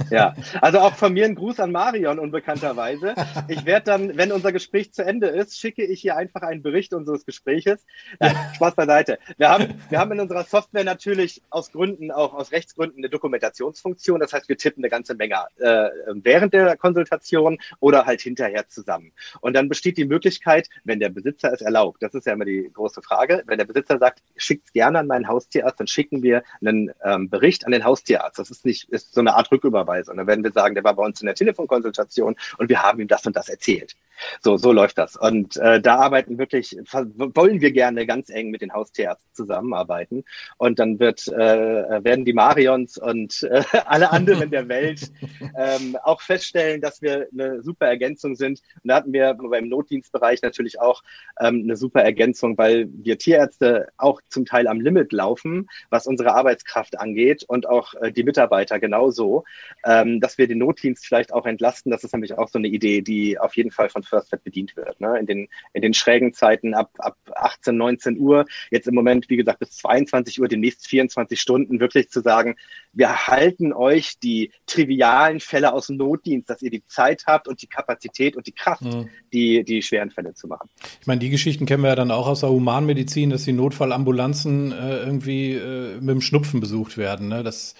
[0.10, 3.16] Ja, also auch von mir ein Gruß an Marion unbekannterweise.
[3.48, 6.94] Ich werde dann, wenn unser Gespräch zu Ende ist, schicke ich hier einfach einen Bericht
[6.94, 7.86] unseres Gespräches.
[8.22, 9.20] Ja, Spaß beiseite.
[9.38, 14.20] Wir haben, wir haben in unserer Software natürlich aus Gründen, auch aus Rechtsgründen, eine Dokumentationsfunktion.
[14.20, 19.12] Das heißt, wir tippen eine ganze Menge äh, während der Konsultation oder halt hinterher zusammen.
[19.42, 22.70] Und dann besteht die Möglichkeit, wenn der Besitzer es erlaubt, das ist ja immer die
[22.74, 26.92] große Frage, wenn der Besitzer sagt, schickt gerne an meinen Haustierarzt, dann schicken wir einen
[27.04, 28.40] ähm, Bericht an den Haustierarzt.
[28.40, 29.52] Das ist nicht, ist so eine Art
[29.86, 30.18] Rücküberweisung.
[30.18, 33.08] Dann werden wir sagen, der war bei uns in der Telefonkonsultation und wir haben ihm
[33.08, 33.96] das und das erzählt.
[34.42, 35.16] So, so läuft das.
[35.16, 40.24] Und äh, da arbeiten wirklich, wollen wir gerne ganz eng mit den Haustierärzten zusammenarbeiten.
[40.58, 45.12] Und dann wird, äh, werden die Marions und äh, alle anderen der Welt
[45.58, 48.62] ähm, auch feststellen, dass wir eine super Ergänzung sind.
[48.84, 51.04] Und da hatten wir beim Notdienstbereich natürlich auch
[51.40, 56.34] ähm, eine super Ergänzung, weil wir Tierärzte auch zum Teil am Limit laufen, was unsere
[56.34, 59.44] Arbeitskraft angeht und auch äh, die Mitarbeiter genauso,
[59.86, 61.92] ähm, dass wir den Notdienst vielleicht auch entlasten.
[61.92, 64.76] Das ist nämlich auch so eine Idee, die auf jeden Fall von First Step bedient
[64.76, 65.00] wird.
[65.00, 65.18] Ne?
[65.20, 69.38] In, den, in den schrägen Zeiten ab, ab 18, 19 Uhr, jetzt im Moment, wie
[69.38, 72.56] gesagt, bis 22 Uhr, demnächst 24 Stunden, wirklich zu sagen,
[72.94, 77.62] wir halten euch die trivialen Fälle aus dem Notdienst, dass ihr die Zeit habt und
[77.62, 79.10] die Kapazität und die Kraft, mhm.
[79.34, 80.70] die, die schweren Fälle zu machen.
[81.02, 84.72] Ich meine, die Geschichten kennen wir ja dann auch aus der Humanmedizin, dass die Notfallambulanzen
[84.72, 87.28] äh, irgendwie äh, mit dem Schnupfen besucht werden.
[87.28, 87.44] Ne?
[87.44, 87.76] Das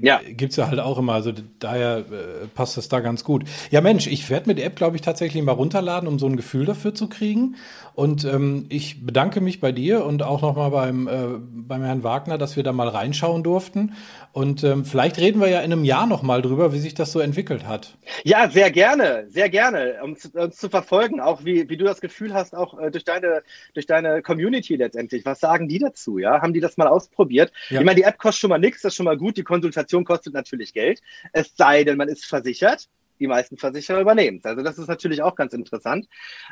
[0.00, 0.20] ja.
[0.26, 1.14] gibt's ja halt auch immer.
[1.14, 3.44] Also daher äh, passt das da ganz gut.
[3.70, 6.36] Ja, Mensch, ich werde mir die App, glaube ich, tatsächlich mal runterladen, um so ein
[6.36, 7.56] Gefühl dafür zu kriegen.
[7.94, 12.38] Und ähm, ich bedanke mich bei dir und auch nochmal beim, äh, beim Herrn Wagner,
[12.38, 13.94] dass wir da mal reinschauen durften.
[14.32, 17.18] Und ähm, vielleicht reden wir ja in einem Jahr nochmal drüber, wie sich das so
[17.18, 17.96] entwickelt hat.
[18.22, 22.34] Ja, sehr gerne, sehr gerne, um uns zu verfolgen, auch wie, wie du das Gefühl
[22.34, 23.42] hast, auch äh, durch deine,
[23.74, 25.24] durch deine Community letztendlich.
[25.24, 26.18] Was sagen die dazu?
[26.18, 27.52] Ja, haben die das mal ausprobiert?
[27.70, 27.80] Ja.
[27.80, 29.36] Ich meine, die App kostet schon mal nichts, das ist schon mal gut.
[29.36, 31.00] Die Konsultation kostet natürlich Geld.
[31.32, 32.88] Es sei denn, man ist versichert
[33.20, 34.40] die meisten Versicherer übernehmen.
[34.44, 36.08] Also das ist natürlich auch ganz interessant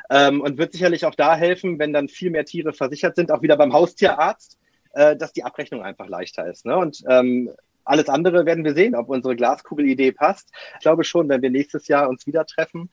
[0.09, 3.41] ähm, und wird sicherlich auch da helfen, wenn dann viel mehr Tiere versichert sind, auch
[3.41, 4.59] wieder beim Haustierarzt,
[4.91, 6.65] äh, dass die Abrechnung einfach leichter ist.
[6.65, 6.77] Ne?
[6.77, 7.51] Und ähm,
[7.85, 10.51] alles andere werden wir sehen, ob unsere Glaskugel-Idee passt.
[10.73, 12.89] Ich glaube schon, wenn wir nächstes Jahr uns wieder treffen,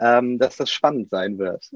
[0.00, 1.70] ähm, dass das spannend sein wird.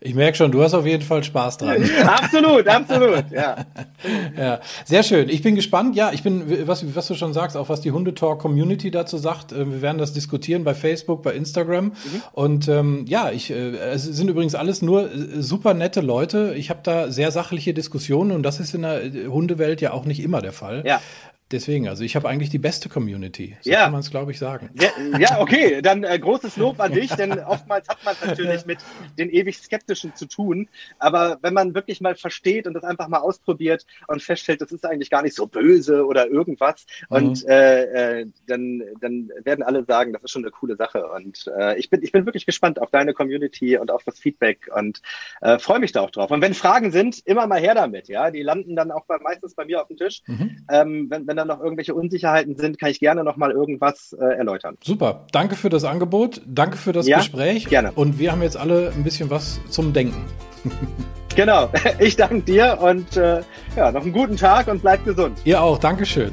[0.00, 1.82] Ich merke schon, du hast auf jeden Fall Spaß dran.
[2.06, 3.56] absolut, absolut, ja.
[4.36, 4.60] ja.
[4.84, 5.28] Sehr schön.
[5.28, 5.94] Ich bin gespannt.
[5.94, 9.52] Ja, ich bin, was, was du schon sagst, auch was die Hundetalk-Community dazu sagt.
[9.52, 11.86] Äh, wir werden das diskutieren bei Facebook, bei Instagram.
[11.86, 11.92] Mhm.
[12.32, 16.54] Und ähm, ja, ich, äh, es sind übrigens alles nur äh, super nette Leute.
[16.56, 20.20] Ich habe da sehr sachliche Diskussionen und das ist in der Hundewelt ja auch nicht
[20.20, 20.82] immer der Fall.
[20.86, 21.00] Ja.
[21.54, 23.56] Deswegen, also ich habe eigentlich die beste Community.
[23.60, 23.84] So ja.
[23.84, 24.70] kann man es, glaube ich, sagen.
[24.74, 24.88] Ja,
[25.20, 28.78] ja okay, dann äh, großes Lob an dich, denn oftmals hat man es natürlich mit
[29.18, 30.68] den ewig Skeptischen zu tun.
[30.98, 34.84] Aber wenn man wirklich mal versteht und das einfach mal ausprobiert und feststellt, das ist
[34.84, 37.16] eigentlich gar nicht so böse oder irgendwas, mhm.
[37.16, 41.06] und äh, äh, dann, dann werden alle sagen, das ist schon eine coole Sache.
[41.06, 44.68] Und äh, ich, bin, ich bin wirklich gespannt auf deine Community und auf das Feedback
[44.74, 45.02] und
[45.40, 46.32] äh, freue mich da auch drauf.
[46.32, 48.08] Und wenn Fragen sind, immer mal her damit.
[48.08, 50.20] Ja, Die landen dann auch bei, meistens bei mir auf dem Tisch.
[50.26, 50.66] Mhm.
[50.68, 54.14] Ähm, wenn, wenn wenn da noch irgendwelche Unsicherheiten sind, kann ich gerne noch mal irgendwas
[54.18, 54.76] äh, erläutern.
[54.82, 55.26] Super.
[55.32, 56.42] Danke für das Angebot.
[56.46, 57.66] Danke für das ja, Gespräch.
[57.66, 57.92] Gerne.
[57.92, 60.24] Und wir haben jetzt alle ein bisschen was zum Denken.
[61.36, 61.70] genau.
[61.98, 63.42] Ich danke dir und äh,
[63.76, 65.38] ja, noch einen guten Tag und bleib gesund.
[65.44, 65.78] Ihr auch.
[65.78, 66.32] Dankeschön.